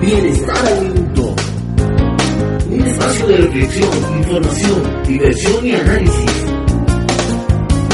Bienestar 0.00 0.66
al 0.66 0.82
minuto. 0.82 1.34
Un 2.68 2.80
espacio 2.86 3.26
de 3.26 3.36
reflexión, 3.38 3.90
información, 4.18 5.02
diversión 5.08 5.66
y 5.66 5.72
análisis. 5.72 6.44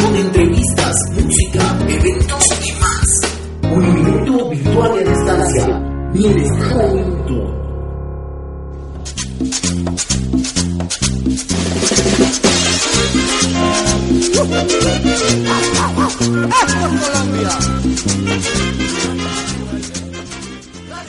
Con 0.03 0.17
entrevistas, 0.17 0.97
música, 1.13 1.79
eventos 1.89 2.47
y 2.67 2.73
más. 2.81 3.73
Un 3.73 3.95
minuto 3.95 4.51
virtual 4.51 4.99
en 4.99 5.09
distancia. 5.09 5.67
Bienestar 6.13 6.81
al 6.81 6.95
minuto. 6.95 7.12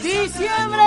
¡Diciembre! 0.02 0.82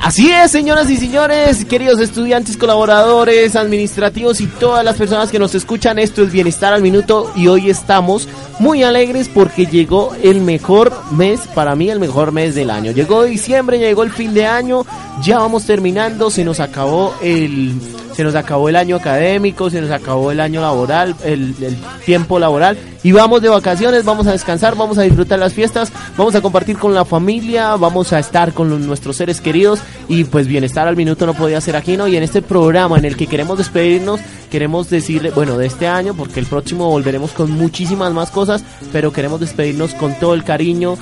Así 0.00 0.30
es, 0.30 0.50
señoras 0.52 0.88
y 0.90 0.96
señores, 0.96 1.64
queridos 1.64 1.98
estudiantes, 1.98 2.56
colaboradores, 2.56 3.56
administrativos 3.56 4.40
y 4.40 4.46
todas 4.46 4.84
las 4.84 4.96
personas 4.96 5.30
que 5.30 5.40
nos 5.40 5.56
escuchan, 5.56 5.98
esto 5.98 6.22
es 6.22 6.30
Bienestar 6.30 6.72
al 6.72 6.82
Minuto 6.82 7.32
y 7.34 7.48
hoy 7.48 7.68
estamos 7.70 8.28
muy 8.60 8.84
alegres 8.84 9.28
porque 9.32 9.66
llegó 9.66 10.14
el 10.22 10.40
mejor 10.40 10.92
mes, 11.10 11.40
para 11.54 11.74
mí 11.74 11.90
el 11.90 11.98
mejor 11.98 12.30
mes 12.30 12.54
del 12.54 12.70
año. 12.70 12.92
Llegó 12.92 13.24
diciembre, 13.24 13.78
llegó 13.78 14.04
el 14.04 14.12
fin 14.12 14.34
de 14.34 14.46
año, 14.46 14.86
ya 15.22 15.38
vamos 15.38 15.64
terminando, 15.64 16.30
se 16.30 16.44
nos 16.44 16.60
acabó 16.60 17.12
el 17.20 17.72
se 18.14 18.24
nos 18.24 18.34
acabó 18.34 18.68
el 18.68 18.76
año 18.76 18.96
académico, 18.96 19.70
se 19.70 19.80
nos 19.80 19.90
acabó 19.90 20.30
el 20.30 20.40
año 20.40 20.60
laboral, 20.60 21.14
el, 21.24 21.54
el, 21.60 21.76
tiempo 22.04 22.38
laboral 22.38 22.78
y 23.02 23.12
vamos 23.12 23.42
de 23.42 23.48
vacaciones, 23.48 24.04
vamos 24.04 24.26
a 24.26 24.32
descansar, 24.32 24.76
vamos 24.76 24.98
a 24.98 25.02
disfrutar 25.02 25.38
las 25.38 25.52
fiestas, 25.52 25.92
vamos 26.16 26.34
a 26.34 26.40
compartir 26.40 26.78
con 26.78 26.94
la 26.94 27.04
familia, 27.04 27.76
vamos 27.76 28.12
a 28.12 28.18
estar 28.18 28.52
con 28.52 28.86
nuestros 28.86 29.16
seres 29.16 29.40
queridos 29.40 29.80
y 30.08 30.24
pues 30.24 30.46
bienestar 30.46 30.86
al 30.88 30.96
minuto 30.96 31.26
no 31.26 31.34
podía 31.34 31.60
ser 31.60 31.76
aquí, 31.76 31.96
¿no? 31.96 32.08
Y 32.08 32.16
en 32.16 32.22
este 32.22 32.42
programa 32.42 32.98
en 32.98 33.04
el 33.04 33.16
que 33.16 33.26
queremos 33.26 33.58
despedirnos, 33.58 34.20
queremos 34.54 34.88
decirle, 34.88 35.32
bueno, 35.32 35.58
de 35.58 35.66
este 35.66 35.88
año, 35.88 36.14
porque 36.14 36.38
el 36.38 36.46
próximo 36.46 36.88
volveremos 36.88 37.32
con 37.32 37.50
muchísimas 37.50 38.12
más 38.12 38.30
cosas, 38.30 38.62
pero 38.92 39.12
queremos 39.12 39.40
despedirnos 39.40 39.94
con 39.94 40.14
todo 40.20 40.32
el 40.32 40.44
cariño, 40.44 40.96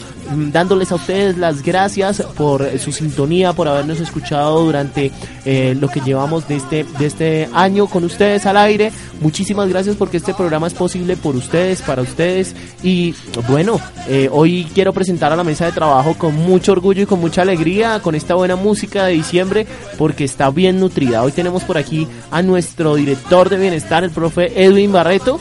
dándoles 0.51 0.91
a 0.91 0.95
ustedes 0.95 1.37
las 1.37 1.63
gracias 1.63 2.23
por 2.35 2.79
su 2.79 2.93
sintonía, 2.93 3.53
por 3.53 3.69
habernos 3.69 4.01
escuchado 4.01 4.65
durante 4.65 5.13
eh, 5.45 5.77
lo 5.79 5.89
que 5.89 6.01
llevamos 6.01 6.49
de 6.49 6.57
este, 6.57 6.87
de 6.99 7.05
este 7.07 7.49
año 7.53 7.89
con 7.89 8.05
ustedes 8.05 8.47
al 8.47 8.57
aire. 8.57 8.91
Muchísimas 9.21 9.69
gracias 9.69 9.97
porque 9.97 10.17
este 10.17 10.33
programa 10.33 10.67
es 10.67 10.73
posible 10.73 11.19
por 11.19 11.37
ustedes, 11.37 11.83
para 11.83 12.01
ustedes. 12.01 12.55
Y 12.83 13.15
bueno, 13.49 13.79
eh, 14.09 14.31
hoy 14.33 14.67
quiero 14.73 14.95
presentar 14.95 15.31
a 15.31 15.37
la 15.37 15.45
mesa 15.45 15.67
de 15.67 15.73
trabajo 15.73 16.15
con 16.15 16.35
mucho 16.35 16.73
orgullo 16.73 17.03
y 17.03 17.07
con 17.07 17.21
mucha 17.21 17.43
alegría, 17.43 18.01
con 18.01 18.15
esta 18.15 18.35
buena 18.35 18.57
música 18.57 19.05
de 19.05 19.13
diciembre, 19.13 19.67
porque 19.99 20.25
está 20.25 20.49
bien 20.49 20.81
nutrida. 20.81 21.23
Hoy 21.23 21.33
tenemos 21.33 21.65
por 21.65 21.77
aquí 21.77 22.09
a 22.31 22.41
nuestro 22.41 22.95
director 22.95 23.42
de 23.49 23.57
bienestar, 23.57 24.05
el 24.05 24.11
profe 24.11 24.65
Edwin 24.65 24.93
Barreto. 24.93 25.39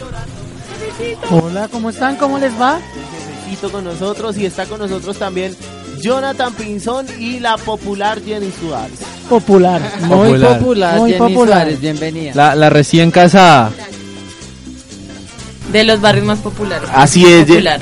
Hola, 1.30 1.68
¿cómo 1.70 1.90
están? 1.90 2.16
¿Cómo 2.16 2.38
les 2.38 2.54
va? 2.60 2.80
con 3.70 3.84
nosotros 3.84 4.38
y 4.38 4.46
está 4.46 4.66
con 4.66 4.80
nosotros 4.80 5.18
también 5.18 5.56
Jonathan 6.02 6.54
Pinzón 6.54 7.06
y 7.20 7.40
la 7.40 7.58
popular 7.58 8.22
Jenny 8.24 8.52
Suárez. 8.52 9.00
Popular, 9.30 9.82
muy 10.02 10.30
popular, 10.30 10.60
popular 10.60 11.00
muy 11.00 11.12
Jenny 11.12 11.20
popular. 11.20 11.58
Suárez, 11.60 11.82
bienvenida. 11.82 12.32
La, 12.34 12.56
la 12.56 12.70
recién 12.70 13.12
casada. 13.12 13.72
De 15.72 15.84
los 15.84 16.02
barrios 16.02 16.26
más 16.26 16.40
populares. 16.40 16.90
Así 16.94 17.26
es. 17.26 17.46
Popular. 17.46 17.80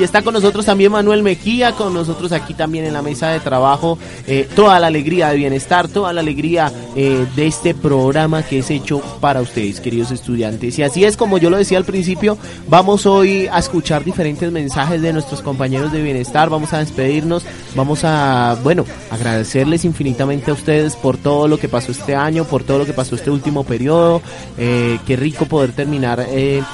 Y 0.00 0.02
está 0.02 0.22
con 0.22 0.32
nosotros 0.32 0.64
también 0.64 0.92
Manuel 0.92 1.22
Mejía, 1.22 1.72
con 1.72 1.92
nosotros 1.92 2.32
aquí 2.32 2.54
también 2.54 2.86
en 2.86 2.94
la 2.94 3.02
mesa 3.02 3.28
de 3.28 3.38
trabajo. 3.38 3.98
Eh, 4.26 4.48
toda 4.56 4.80
la 4.80 4.86
alegría 4.86 5.28
de 5.28 5.36
bienestar, 5.36 5.88
toda 5.88 6.14
la 6.14 6.22
alegría 6.22 6.72
eh, 6.96 7.26
de 7.36 7.46
este 7.46 7.74
programa 7.74 8.42
que 8.42 8.60
es 8.60 8.70
hecho 8.70 9.02
para 9.20 9.42
ustedes, 9.42 9.78
queridos 9.78 10.10
estudiantes. 10.10 10.78
Y 10.78 10.84
así 10.84 11.04
es 11.04 11.18
como 11.18 11.36
yo 11.36 11.50
lo 11.50 11.58
decía 11.58 11.76
al 11.76 11.84
principio, 11.84 12.38
vamos 12.66 13.04
hoy 13.04 13.46
a 13.48 13.58
escuchar 13.58 14.02
diferentes 14.02 14.50
mensajes 14.50 15.02
de 15.02 15.12
nuestros 15.12 15.42
compañeros 15.42 15.92
de 15.92 16.00
bienestar. 16.00 16.48
Vamos 16.48 16.72
a 16.72 16.78
despedirnos, 16.78 17.44
vamos 17.74 18.00
a, 18.02 18.56
bueno, 18.62 18.86
agradecerles 19.10 19.84
infinitamente 19.84 20.50
a 20.50 20.54
ustedes 20.54 20.96
por 20.96 21.18
todo 21.18 21.46
lo 21.46 21.58
que 21.58 21.68
pasó 21.68 21.92
este 21.92 22.16
año, 22.16 22.44
por 22.44 22.64
todo 22.64 22.78
lo 22.78 22.86
que 22.86 22.94
pasó 22.94 23.16
este 23.16 23.30
último 23.30 23.64
periodo. 23.64 24.22
Eh, 24.56 24.98
qué 25.06 25.16
rico 25.16 25.44
poder 25.44 25.72
terminar 25.72 26.20
el, 26.20 26.64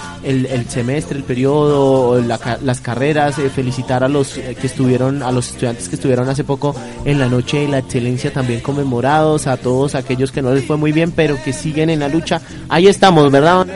semestre, 0.68 1.18
el 1.18 1.24
periodo, 1.24 2.20
la, 2.20 2.60
las 2.62 2.80
carreras 2.80 3.15
eh, 3.16 3.50
felicitar 3.50 4.04
a 4.04 4.08
los 4.08 4.36
eh, 4.36 4.56
que 4.60 4.66
estuvieron, 4.66 5.22
a 5.22 5.32
los 5.32 5.48
estudiantes 5.50 5.88
que 5.88 5.96
estuvieron 5.96 6.28
hace 6.28 6.44
poco 6.44 6.74
en 7.04 7.18
la 7.18 7.28
noche 7.28 7.60
de 7.60 7.68
la 7.68 7.78
excelencia 7.78 8.32
también 8.32 8.60
conmemorados, 8.60 9.46
a 9.46 9.56
todos 9.56 9.94
aquellos 9.94 10.32
que 10.32 10.42
no 10.42 10.52
les 10.54 10.64
fue 10.64 10.76
muy 10.76 10.92
bien, 10.92 11.12
pero 11.12 11.36
que 11.42 11.52
siguen 11.52 11.90
en 11.90 12.00
la 12.00 12.08
lucha. 12.08 12.40
Ahí 12.68 12.86
estamos, 12.86 13.30
¿verdad? 13.32 13.66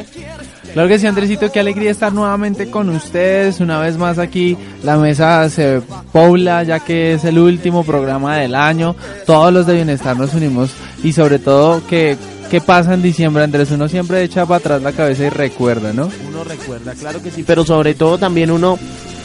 Claro 0.73 0.89
que 0.89 0.99
sí, 0.99 1.07
Andresito, 1.07 1.51
qué 1.51 1.59
alegría 1.59 1.91
estar 1.91 2.13
nuevamente 2.13 2.71
con 2.71 2.91
ustedes. 2.91 3.61
Una 3.61 3.81
vez 3.81 3.97
más 3.97 4.19
aquí 4.19 4.57
la 4.85 4.97
mesa 4.99 5.49
se 5.49 5.83
pobla 6.13 6.63
ya 6.63 6.79
que 6.79 7.15
es 7.15 7.25
el 7.25 7.39
último 7.39 7.83
programa 7.83 8.37
del 8.37 8.55
año. 8.55 8.95
Todos 9.27 9.53
los 9.53 9.67
de 9.67 9.75
bienestar 9.75 10.17
nos 10.17 10.35
unimos 10.35 10.71
y 11.03 11.13
sobre 11.13 11.39
todo 11.39 11.85
que 11.87 12.17
¿Qué 12.51 12.61
pasa 12.61 12.95
en 12.95 13.03
diciembre, 13.03 13.45
Andrés? 13.45 13.71
Uno 13.71 13.89
siempre 13.89 14.25
echa 14.25 14.45
para 14.45 14.57
atrás 14.57 14.83
la 14.83 14.91
cabeza 14.91 15.25
y 15.25 15.29
recuerda, 15.29 15.93
¿no? 15.93 16.11
Uno 16.29 16.43
recuerda, 16.43 16.95
claro 16.95 17.23
que 17.23 17.31
sí, 17.31 17.45
pero 17.45 17.65
sobre 17.65 17.95
todo 17.95 18.19
también 18.19 18.51
uno 18.51 18.77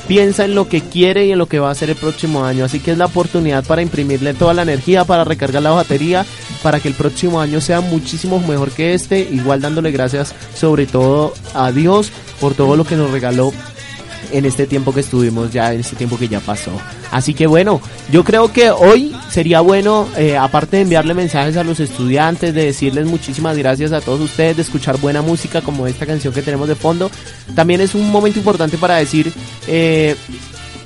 piensa 0.08 0.46
en 0.46 0.56
lo 0.56 0.68
que 0.68 0.82
quiere 0.82 1.26
y 1.26 1.32
en 1.32 1.38
lo 1.38 1.48
que 1.48 1.60
va 1.60 1.70
a 1.70 1.72
hacer 1.72 1.90
el 1.90 1.96
próximo 1.96 2.46
año. 2.46 2.66
Así 2.66 2.80
que 2.80 2.92
es 2.92 2.98
la 2.98 3.06
oportunidad 3.06 3.64
para 3.66 3.82
imprimirle 3.82 4.34
toda 4.34 4.54
la 4.54 4.62
energía, 4.62 5.06
para 5.06 5.24
recargar 5.24 5.64
la 5.64 5.72
batería, 5.72 6.26
para 6.64 6.80
que 6.80 6.88
el 6.88 6.94
próximo 6.94 7.42
año 7.42 7.62
sea 7.62 7.82
muchísimo 7.82 8.40
mejor 8.40 8.72
que 8.72 8.94
este. 8.94 9.20
Igual 9.20 9.62
dándole 9.62 9.92
gracias 9.92 10.36
sobre 10.54 10.86
todo 10.86 11.34
a 11.54 11.72
Dios 11.72 12.12
por 12.40 12.54
todo 12.54 12.76
lo 12.76 12.86
que 12.86 12.96
nos 12.96 13.12
regaló 13.12 13.52
en 14.32 14.46
este 14.46 14.68
tiempo 14.68 14.94
que 14.94 15.00
estuvimos 15.02 15.52
ya, 15.52 15.74
en 15.74 15.80
este 15.80 15.96
tiempo 15.96 16.18
que 16.18 16.28
ya 16.28 16.40
pasó. 16.40 16.72
Así 17.12 17.34
que 17.34 17.48
bueno, 17.48 17.82
yo 18.12 18.24
creo 18.24 18.52
que 18.52 18.72
hoy 18.72 19.16
sería 19.30 19.62
bueno, 19.62 20.08
eh, 20.18 20.38
aparte 20.38 20.78
de 20.78 20.84
enviarle 20.84 21.14
mensajes 21.14 21.58
a 21.58 21.64
los 21.64 21.80
estudiantes, 21.80 22.54
de 22.54 22.66
decirles 22.66 23.06
muchísimas 23.06 23.58
gracias 23.58 23.92
a 23.92 24.02
todos 24.02 24.22
ustedes, 24.22 24.56
de 24.58 24.62
escuchar 24.62 24.98
buena 24.98 25.22
música 25.22 25.62
como 25.62 25.88
esta 25.88 26.06
canción 26.06 26.34
que 26.34 26.42
tenemos 26.42 26.68
de 26.68 26.76
fondo, 26.76 27.10
también 27.56 27.82
es 27.82 27.96
un 27.96 28.12
momento 28.12 28.40
importante 28.40 28.78
para 28.78 28.96
decir... 28.96 29.32
Eh, 29.68 30.16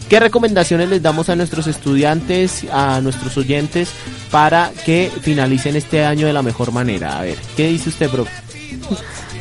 ¿Qué 0.10 0.20
recomendaciones 0.20 0.90
les 0.90 1.04
damos 1.04 1.30
a 1.30 1.36
nuestros 1.36 1.68
estudiantes, 1.68 2.66
a 2.72 3.00
nuestros 3.00 3.38
oyentes, 3.38 3.90
para 4.32 4.72
que 4.84 5.12
finalicen 5.22 5.76
este 5.76 6.04
año 6.04 6.26
de 6.26 6.34
la 6.34 6.42
mejor 6.42 6.72
manera? 6.72 7.20
A 7.20 7.22
ver, 7.22 7.38
¿qué 7.56 7.68
dice 7.68 7.90
usted, 7.90 8.10
bro? 8.10 8.26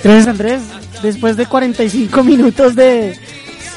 Gracias, 0.04 0.26
Andrés. 0.26 0.62
Después 1.02 1.38
de 1.38 1.46
45 1.46 2.22
minutos 2.22 2.74
de, 2.74 3.16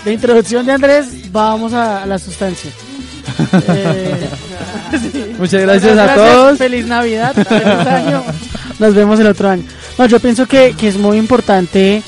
de 0.05 0.13
introducción 0.13 0.65
de 0.65 0.73
Andrés, 0.73 1.31
vamos 1.31 1.73
a, 1.73 2.03
a 2.03 2.05
la 2.05 2.19
sustancia. 2.19 2.71
eh, 3.69 4.29
sí. 4.91 5.35
Muchas 5.37 5.61
gracias, 5.61 5.95
gracias, 5.95 6.09
a 6.09 6.15
todos. 6.15 6.57
Feliz 6.57 6.85
Navidad, 6.87 7.33
feliz 7.33 7.87
año. 7.87 8.23
Nos 8.79 8.95
vemos 8.95 9.19
el 9.19 9.27
otro 9.27 9.49
año. 9.49 9.63
No, 9.97 10.05
yo 10.05 10.19
pienso 10.19 10.47
que, 10.47 10.73
que 10.77 10.87
es 10.87 10.97
muy 10.97 11.17
importante 11.17 12.01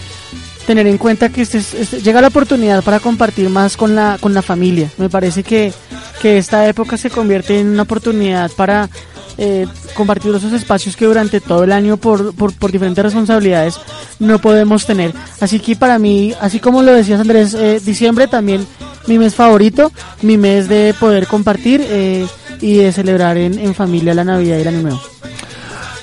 tener 0.65 0.87
en 0.87 0.97
cuenta 0.97 1.29
que 1.29 1.41
este, 1.41 1.57
este, 1.57 2.01
llega 2.01 2.21
la 2.21 2.29
oportunidad 2.29 2.83
para 2.83 2.99
compartir 2.99 3.49
más 3.49 3.77
con 3.77 3.95
la, 3.95 4.17
con 4.19 4.33
la 4.33 4.41
familia. 4.41 4.89
Me 4.97 5.09
parece 5.09 5.43
que, 5.43 5.73
que 6.21 6.37
esta 6.37 6.67
época 6.67 6.97
se 6.97 7.09
convierte 7.09 7.59
en 7.59 7.67
una 7.67 7.83
oportunidad 7.83 8.51
para 8.51 8.89
eh, 9.37 9.67
compartir 9.95 10.33
esos 10.33 10.53
espacios 10.53 10.95
que 10.95 11.05
durante 11.05 11.41
todo 11.41 11.63
el 11.63 11.71
año 11.71 11.97
por, 11.97 12.33
por, 12.35 12.71
diferentes 12.71 13.03
responsabilidades 13.03 13.79
no 14.19 14.39
podemos 14.39 14.85
tener. 14.85 15.13
Así 15.39 15.59
que 15.59 15.75
para 15.75 15.99
mí, 15.99 16.33
así 16.39 16.59
como 16.59 16.81
lo 16.81 16.93
decías 16.93 17.19
Andrés, 17.19 17.53
eh, 17.53 17.79
diciembre 17.83 18.27
también 18.27 18.65
mi 19.07 19.17
mes 19.17 19.35
favorito, 19.35 19.91
mi 20.21 20.37
mes 20.37 20.67
de 20.67 20.93
poder 20.99 21.27
compartir 21.27 21.81
eh, 21.83 22.25
y 22.61 22.75
de 22.77 22.91
celebrar 22.91 23.37
en, 23.37 23.59
en, 23.59 23.73
familia 23.73 24.13
la 24.13 24.23
Navidad 24.23 24.57
y 24.57 24.61
el 24.61 24.67
Año. 24.67 24.99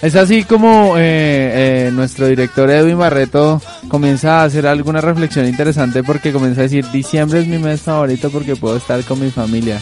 Es 0.02 0.16
así 0.16 0.44
como 0.44 0.94
eh, 0.96 1.90
nuestro 1.92 2.26
director 2.26 2.70
Edwin 2.70 2.98
Barreto 2.98 3.60
comienza 3.88 4.40
a 4.40 4.44
hacer 4.44 4.66
alguna 4.66 5.02
reflexión 5.02 5.46
interesante 5.46 6.02
porque 6.02 6.32
comienza 6.32 6.62
a 6.62 6.64
decir, 6.64 6.90
diciembre 6.90 7.40
es 7.40 7.46
mi 7.46 7.58
mes 7.58 7.82
favorito 7.82 8.30
porque 8.30 8.56
puedo 8.56 8.76
estar 8.76 9.02
con 9.04 9.20
mi 9.20 9.30
familia. 9.30 9.78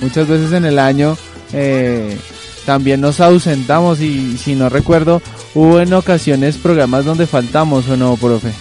Muchas 0.00 0.26
veces 0.26 0.52
en 0.52 0.64
el 0.64 0.78
año 0.78 1.18
eh, 1.52 2.16
también 2.68 3.00
nos 3.00 3.18
ausentamos 3.20 4.02
y 4.02 4.36
si 4.36 4.54
no 4.54 4.68
recuerdo, 4.68 5.22
hubo 5.54 5.80
en 5.80 5.90
ocasiones 5.94 6.58
programas 6.58 7.06
donde 7.06 7.26
faltamos 7.26 7.88
o 7.88 7.96
no, 7.96 8.14
profe. 8.18 8.52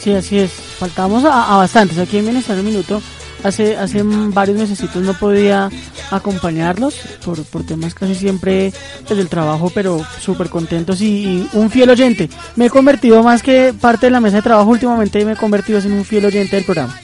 Sí, 0.00 0.12
así 0.14 0.38
es. 0.40 0.50
Faltamos 0.50 1.24
a, 1.24 1.54
a 1.54 1.56
bastantes. 1.58 1.96
Aquí 1.96 2.18
en 2.18 2.24
Bienestar 2.24 2.58
un 2.58 2.64
Minuto 2.64 3.00
hace, 3.44 3.76
hace 3.76 4.02
varios 4.02 4.58
meses 4.58 4.82
no 4.96 5.14
podía 5.14 5.70
acompañarlos 6.10 6.96
por, 7.24 7.44
por 7.44 7.64
temas 7.64 7.94
casi 7.94 8.16
siempre 8.16 8.72
desde 9.08 9.22
el 9.22 9.28
trabajo, 9.28 9.70
pero 9.72 10.04
súper 10.20 10.48
contentos 10.48 11.00
y, 11.00 11.48
un 11.52 11.70
fiel 11.70 11.90
oyente. 11.90 12.28
Me 12.56 12.66
he 12.66 12.70
convertido 12.70 13.22
más 13.22 13.44
que 13.44 13.72
parte 13.80 14.06
de 14.06 14.10
la 14.10 14.20
mesa 14.20 14.38
de 14.38 14.42
trabajo 14.42 14.70
últimamente, 14.70 15.24
me 15.24 15.34
he 15.34 15.36
convertido 15.36 15.78
en 15.78 15.92
un 15.92 16.04
fiel 16.04 16.24
oyente 16.24 16.56
del 16.56 16.64
programa. 16.64 16.98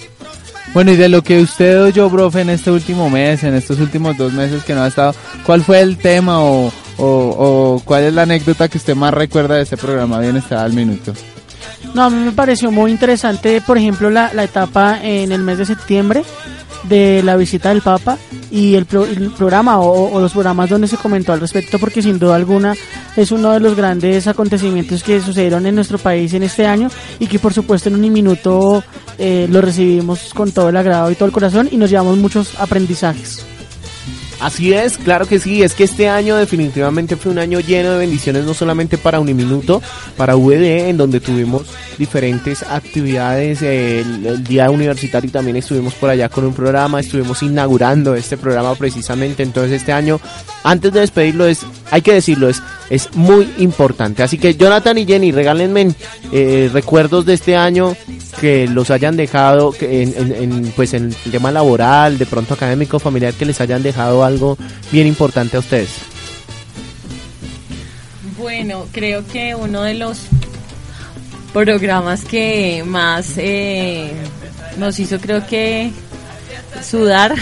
Bueno, 0.74 0.90
y 0.92 0.96
de 0.96 1.08
lo 1.10 1.22
que 1.22 1.40
usted 1.40 1.82
oyó, 1.82 2.08
profe, 2.10 2.40
en 2.40 2.50
este 2.50 2.70
último 2.70 3.10
mes, 3.10 3.44
en 3.44 3.54
estos 3.54 3.78
últimos 3.78 4.16
dos 4.16 4.32
meses 4.32 4.64
que 4.64 4.74
no 4.74 4.82
ha 4.82 4.88
estado, 4.88 5.14
¿cuál 5.44 5.62
fue 5.62 5.80
el 5.80 5.98
tema 5.98 6.40
o, 6.40 6.72
o, 6.96 7.82
cuál 7.84 8.04
es 8.04 8.14
la 8.14 8.22
anécdota 8.22 8.69
que 8.69 8.78
usted 8.78 8.94
más 8.94 9.12
recuerda 9.12 9.56
de 9.56 9.62
este 9.62 9.76
programa 9.76 10.20
Bienestar 10.20 10.58
al 10.58 10.72
Minuto? 10.72 11.12
No, 11.94 12.04
a 12.04 12.10
mí 12.10 12.24
me 12.24 12.32
pareció 12.32 12.70
muy 12.70 12.90
interesante, 12.90 13.60
por 13.60 13.76
ejemplo, 13.76 14.08
la, 14.08 14.32
la 14.32 14.44
etapa 14.44 14.98
en 15.02 15.30
el 15.30 15.42
mes 15.42 15.58
de 15.58 15.66
septiembre 15.66 16.24
de 16.84 17.23
la 17.23 17.37
visita 17.37 17.69
del 17.69 17.82
Papa 17.82 18.19
y 18.50 18.75
el, 18.75 18.87
programa 18.87 19.81
o, 19.81 20.20
los 20.20 20.32
programas 20.32 20.69
donde 20.70 20.88
se 20.88 20.96
comentó 20.96 21.32
al 21.32 21.40
respecto, 21.40 21.79
porque 21.79 22.02
sin 22.02 22.19
duda 22.19 22.37
alguna 22.37 22.75
es 23.17 23.31
uno 23.32 23.52
de 23.52 23.61
los 23.61 23.76
grandes 23.76 24.26
acontecimientos 24.26 25.02
que 25.02 25.20
sucedieron 25.20 25.67
en 25.67 25.75
nuestro 25.75 25.99
país 25.99 26.34
en 26.34 26.43
este 26.43 26.67
año 26.67 26.88
y 27.19 27.26
que 27.26 27.38
por 27.38 27.52
supuesto 27.52 27.88
en 27.88 27.96
un 27.96 28.12
minuto 28.12 28.82
eh, 29.19 29.46
lo 29.50 29.61
recibimos 29.61 30.32
con 30.34 30.52
todo 30.52 30.69
el 30.69 30.76
agrado 30.76 31.11
y 31.11 31.14
todo 31.14 31.26
el 31.26 31.32
corazón 31.32 31.69
y 31.70 31.76
nos 31.76 31.90
llevamos 31.90 32.19
muchos 32.19 32.58
aprendizajes. 32.58 33.51
Así 34.42 34.72
es, 34.72 34.98
claro 34.98 35.24
que 35.26 35.38
sí, 35.38 35.62
es 35.62 35.72
que 35.72 35.84
este 35.84 36.08
año 36.08 36.36
definitivamente 36.36 37.14
fue 37.14 37.30
un 37.30 37.38
año 37.38 37.60
lleno 37.60 37.92
de 37.92 37.98
bendiciones, 37.98 38.44
no 38.44 38.54
solamente 38.54 38.98
para 38.98 39.20
Uniminuto, 39.20 39.80
para 40.16 40.34
VD, 40.34 40.88
en 40.88 40.96
donde 40.96 41.20
tuvimos 41.20 41.62
diferentes 41.96 42.64
actividades, 42.64 43.62
el, 43.62 44.42
día 44.42 44.68
universitario 44.68 45.30
también 45.30 45.58
estuvimos 45.58 45.94
por 45.94 46.10
allá 46.10 46.28
con 46.28 46.44
un 46.44 46.54
programa, 46.54 46.98
estuvimos 46.98 47.40
inaugurando 47.44 48.16
este 48.16 48.36
programa 48.36 48.74
precisamente, 48.74 49.44
entonces 49.44 49.80
este 49.80 49.92
año, 49.92 50.20
antes 50.64 50.92
de 50.92 50.98
despedirlo, 50.98 51.46
es, 51.46 51.60
hay 51.92 52.02
que 52.02 52.12
decirlo, 52.12 52.48
es, 52.48 52.60
es 52.90 53.14
muy 53.14 53.48
importante, 53.58 54.24
así 54.24 54.38
que 54.38 54.56
Jonathan 54.56 54.98
y 54.98 55.06
Jenny, 55.06 55.30
regálenme 55.30 55.94
eh, 56.32 56.68
recuerdos 56.72 57.26
de 57.26 57.34
este 57.34 57.54
año 57.54 57.94
que 58.40 58.66
los 58.66 58.90
hayan 58.90 59.16
dejado 59.16 59.72
en, 59.80 60.72
pues 60.74 60.94
en 60.94 61.14
el 61.24 61.30
tema 61.30 61.52
laboral, 61.52 62.18
de 62.18 62.26
pronto 62.26 62.54
académico, 62.54 62.98
familiar, 62.98 63.34
que 63.34 63.44
les 63.44 63.60
hayan 63.60 63.82
dejado 63.84 64.24
algo 64.24 64.31
bien 64.90 65.06
importante 65.06 65.56
a 65.56 65.61
ustedes? 65.61 65.90
Bueno, 68.38 68.87
creo 68.93 69.26
que 69.26 69.55
uno 69.55 69.82
de 69.82 69.94
los 69.94 70.19
programas 71.52 72.25
que 72.25 72.82
más 72.87 73.34
eh, 73.37 74.12
nos 74.79 74.99
hizo, 74.99 75.19
creo 75.20 75.46
que 75.46 75.93
sudar 76.82 77.34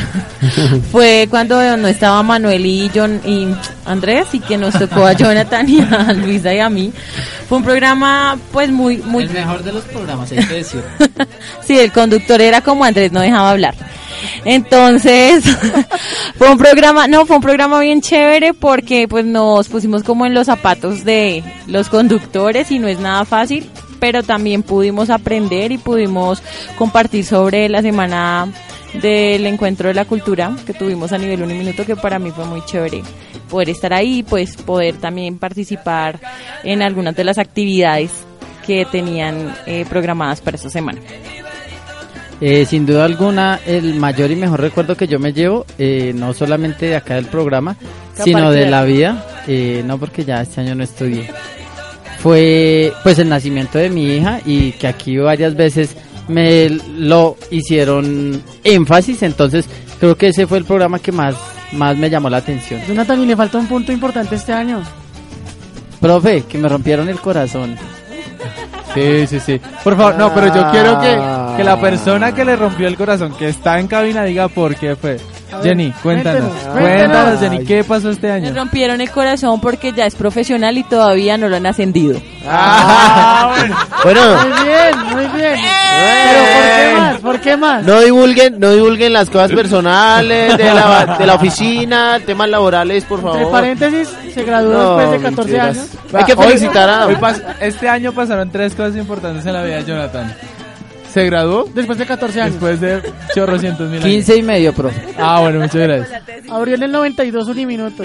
fue 0.92 1.26
cuando 1.30 1.76
no 1.76 1.88
estaba 1.88 2.22
Manuel 2.22 2.66
y 2.66 2.90
John 2.94 3.20
y 3.24 3.48
Andrés 3.84 4.26
y 4.32 4.40
que 4.40 4.58
nos 4.58 4.78
tocó 4.78 5.06
a 5.06 5.12
Jonathan 5.12 5.68
y 5.68 5.80
a 5.80 6.12
Luisa 6.12 6.52
y 6.52 6.58
a 6.58 6.68
mí. 6.68 6.92
Fue 7.48 7.58
un 7.58 7.64
programa 7.64 8.38
pues 8.52 8.70
muy 8.70 8.98
muy 8.98 9.24
el 9.24 9.30
mejor 9.30 9.62
de 9.62 9.72
los 9.72 9.84
programas, 9.84 10.30
hay 10.32 10.44
que 10.44 10.54
decir. 10.54 10.82
sí, 11.64 11.78
el 11.78 11.92
conductor 11.92 12.40
era 12.40 12.60
como 12.60 12.84
Andrés, 12.84 13.12
no 13.12 13.20
dejaba 13.20 13.50
hablar. 13.50 13.74
Entonces, 14.44 15.44
fue 16.36 16.50
un 16.50 16.58
programa, 16.58 17.06
no, 17.06 17.26
fue 17.26 17.36
un 17.36 17.42
programa 17.42 17.80
bien 17.80 18.00
chévere 18.00 18.54
porque 18.54 19.08
pues 19.08 19.24
nos 19.24 19.68
pusimos 19.68 20.02
como 20.02 20.26
en 20.26 20.34
los 20.34 20.46
zapatos 20.46 21.04
de 21.04 21.42
los 21.66 21.88
conductores 21.88 22.70
y 22.70 22.78
no 22.78 22.88
es 22.88 22.98
nada 22.98 23.24
fácil, 23.24 23.68
pero 23.98 24.22
también 24.22 24.62
pudimos 24.62 25.10
aprender 25.10 25.72
y 25.72 25.78
pudimos 25.78 26.42
compartir 26.76 27.24
sobre 27.24 27.68
la 27.68 27.82
semana 27.82 28.48
del 28.94 29.46
encuentro 29.46 29.88
de 29.88 29.94
la 29.94 30.04
cultura 30.04 30.56
que 30.66 30.74
tuvimos 30.74 31.12
a 31.12 31.18
nivel 31.18 31.42
un 31.42 31.56
minuto 31.56 31.86
que 31.86 31.94
para 31.94 32.18
mí 32.18 32.32
fue 32.32 32.44
muy 32.44 32.64
chévere 32.64 33.02
poder 33.48 33.70
estar 33.70 33.92
ahí 33.92 34.24
pues 34.24 34.56
poder 34.56 34.96
también 34.96 35.38
participar 35.38 36.18
en 36.64 36.82
algunas 36.82 37.14
de 37.14 37.22
las 37.22 37.38
actividades 37.38 38.10
que 38.66 38.84
tenían 38.84 39.54
eh, 39.66 39.84
programadas 39.88 40.40
para 40.40 40.56
esta 40.56 40.70
semana. 40.70 41.00
Eh, 42.40 42.64
sin 42.64 42.86
duda 42.86 43.04
alguna, 43.04 43.60
el 43.66 43.94
mayor 43.96 44.30
y 44.30 44.36
mejor 44.36 44.60
recuerdo 44.60 44.96
que 44.96 45.06
yo 45.06 45.18
me 45.18 45.34
llevo, 45.34 45.66
eh, 45.76 46.12
no 46.14 46.32
solamente 46.32 46.86
de 46.86 46.96
acá 46.96 47.16
del 47.16 47.26
programa, 47.26 47.76
sino 48.14 48.50
de 48.50 48.64
la 48.64 48.82
vida, 48.84 49.42
eh, 49.46 49.82
no 49.84 49.98
porque 49.98 50.24
ya 50.24 50.40
este 50.40 50.62
año 50.62 50.74
no 50.74 50.82
estudié, 50.82 51.30
fue 52.20 52.94
pues 53.02 53.18
el 53.18 53.28
nacimiento 53.28 53.78
de 53.78 53.90
mi 53.90 54.16
hija 54.16 54.40
y 54.46 54.72
que 54.72 54.86
aquí 54.86 55.18
varias 55.18 55.54
veces 55.54 55.94
me 56.28 56.70
lo 56.70 57.36
hicieron 57.50 58.42
énfasis, 58.64 59.22
entonces 59.22 59.66
creo 59.98 60.16
que 60.16 60.28
ese 60.28 60.46
fue 60.46 60.56
el 60.56 60.64
programa 60.64 60.98
que 60.98 61.12
más, 61.12 61.34
más 61.72 61.94
me 61.98 62.08
llamó 62.08 62.30
la 62.30 62.38
atención. 62.38 62.80
Jonathan, 62.88 63.22
y 63.22 63.26
le 63.26 63.36
falta 63.36 63.58
un 63.58 63.66
punto 63.66 63.92
importante 63.92 64.36
este 64.36 64.54
año. 64.54 64.82
Profe, 66.00 66.44
que 66.48 66.56
me 66.56 66.70
rompieron 66.70 67.10
el 67.10 67.20
corazón. 67.20 67.76
Sí, 68.94 69.26
sí, 69.26 69.40
sí. 69.40 69.60
Por 69.84 69.96
favor, 69.96 70.16
no, 70.16 70.34
pero 70.34 70.46
yo 70.54 70.70
quiero 70.70 71.00
que, 71.00 71.56
que 71.56 71.64
la 71.64 71.80
persona 71.80 72.34
que 72.34 72.44
le 72.44 72.56
rompió 72.56 72.88
el 72.88 72.96
corazón, 72.96 73.32
que 73.38 73.48
está 73.48 73.78
en 73.78 73.86
cabina, 73.86 74.24
diga 74.24 74.48
por 74.48 74.74
qué 74.74 74.96
fue. 74.96 75.18
Jenny, 75.62 75.92
cuéntanos. 76.02 76.52
Cuéntanos, 76.72 77.40
Jenny, 77.40 77.64
¿qué 77.64 77.84
pasó 77.84 78.10
este 78.10 78.30
año? 78.30 78.50
Me 78.50 78.58
rompieron 78.58 79.00
el 79.00 79.10
corazón 79.10 79.60
porque 79.60 79.92
ya 79.92 80.06
es 80.06 80.14
profesional 80.14 80.76
y 80.78 80.84
todavía 80.84 81.36
no 81.36 81.48
lo 81.48 81.56
han 81.56 81.66
ascendido. 81.66 82.20
Ah, 82.46 83.54
bueno. 84.04 84.20
Muy 84.36 84.68
bien, 84.68 84.98
muy 85.12 85.40
bien. 85.40 85.60
Pero 86.30 86.40
¿por 86.40 86.60
qué 86.76 86.94
más? 86.96 87.20
¿Por 87.20 87.40
qué 87.40 87.56
más? 87.56 87.84
No 87.84 88.00
divulguen, 88.00 88.58
no 88.58 88.70
divulguen 88.72 89.12
las 89.12 89.28
cosas 89.28 89.52
personales 89.52 90.56
de 90.56 90.74
la, 90.74 91.16
de 91.18 91.26
la 91.26 91.34
oficina, 91.34 92.18
temas 92.24 92.48
laborales, 92.48 93.04
por 93.04 93.20
favor. 93.20 93.36
Entre 93.36 93.52
paréntesis, 93.52 94.16
se 94.34 94.42
graduó 94.44 94.96
después 94.96 95.22
de 95.22 95.28
14 95.28 95.60
años. 95.60 95.86
Hay 96.12 96.24
que 96.24 96.36
felicitar 96.36 96.88
a... 96.88 97.08
este 97.60 97.88
año 97.88 98.12
pasaron 98.12 98.50
tres 98.50 98.74
cosas 98.74 98.96
importantes 98.96 99.44
en 99.46 99.52
la 99.52 99.62
vida 99.62 99.76
de 99.76 99.84
Jonathan. 99.84 100.34
¿Se 101.12 101.24
graduó? 101.24 101.68
Después 101.74 101.98
de 101.98 102.06
14 102.06 102.40
años. 102.40 102.52
Después 102.54 102.80
de 102.80 103.02
chorrocientos 103.34 103.90
mil 103.90 104.00
15 104.00 104.36
y 104.36 104.42
medio, 104.42 104.72
profe. 104.72 105.00
Ah, 105.18 105.40
bueno, 105.40 105.60
muchas 105.60 105.74
gracias. 105.80 106.22
Abrió 106.48 106.76
en 106.76 106.84
el 106.84 106.92
92 106.92 107.48
un 107.48 107.66
minuto. 107.66 108.02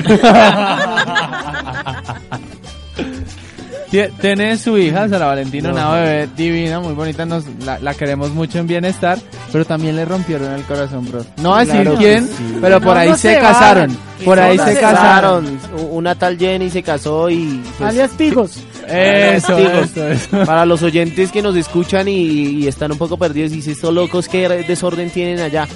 Tiene 4.20 4.58
su 4.58 4.78
hija, 4.78 5.08
Sara 5.08 5.28
Valentina, 5.28 5.72
una 5.72 5.92
bebé 5.92 6.30
divina, 6.36 6.80
muy 6.80 6.94
bonita, 6.94 7.26
nos 7.26 7.46
la, 7.64 7.94
queremos 7.94 8.32
mucho 8.32 8.60
en 8.60 8.68
bienestar, 8.68 9.18
pero 9.52 9.66
también 9.66 9.96
le 9.96 10.06
rompieron 10.06 10.52
el 10.52 10.64
corazón, 10.64 11.06
bro. 11.10 11.26
No 11.38 11.56
a 11.56 11.66
decir 11.66 11.90
quién, 11.98 12.30
pero 12.62 12.82
por 12.82 12.98
ahí 12.98 13.14
se, 13.16 13.38
casaron. 13.40 13.96
Por 14.24 14.40
ahí 14.40 14.58
se, 14.58 14.80
casaron. 14.80 15.60
Una 15.92 16.16
tal 16.16 16.38
Jenny 16.38 16.70
se 16.70 16.84
casó 16.84 17.30
y... 17.30 17.62
Pues, 17.78 17.90
Alias 17.90 18.12
Pigos. 18.12 18.60
Eso, 18.88 19.58
Para 20.46 20.66
los 20.66 20.84
oyentes 20.84 21.32
que 21.32 21.42
nos 21.42 21.56
escuchan 21.56 22.08
y, 22.08 22.68
están 22.68 22.92
un 22.92 22.98
poco 22.98 23.18
perdidos 23.18 23.54
y 23.54 23.72
estos 23.72 23.94
locos, 23.94 24.28
¿qué 24.28 24.48
desorden 24.68 25.10
tienen 25.10 25.40
allá? 25.40 25.68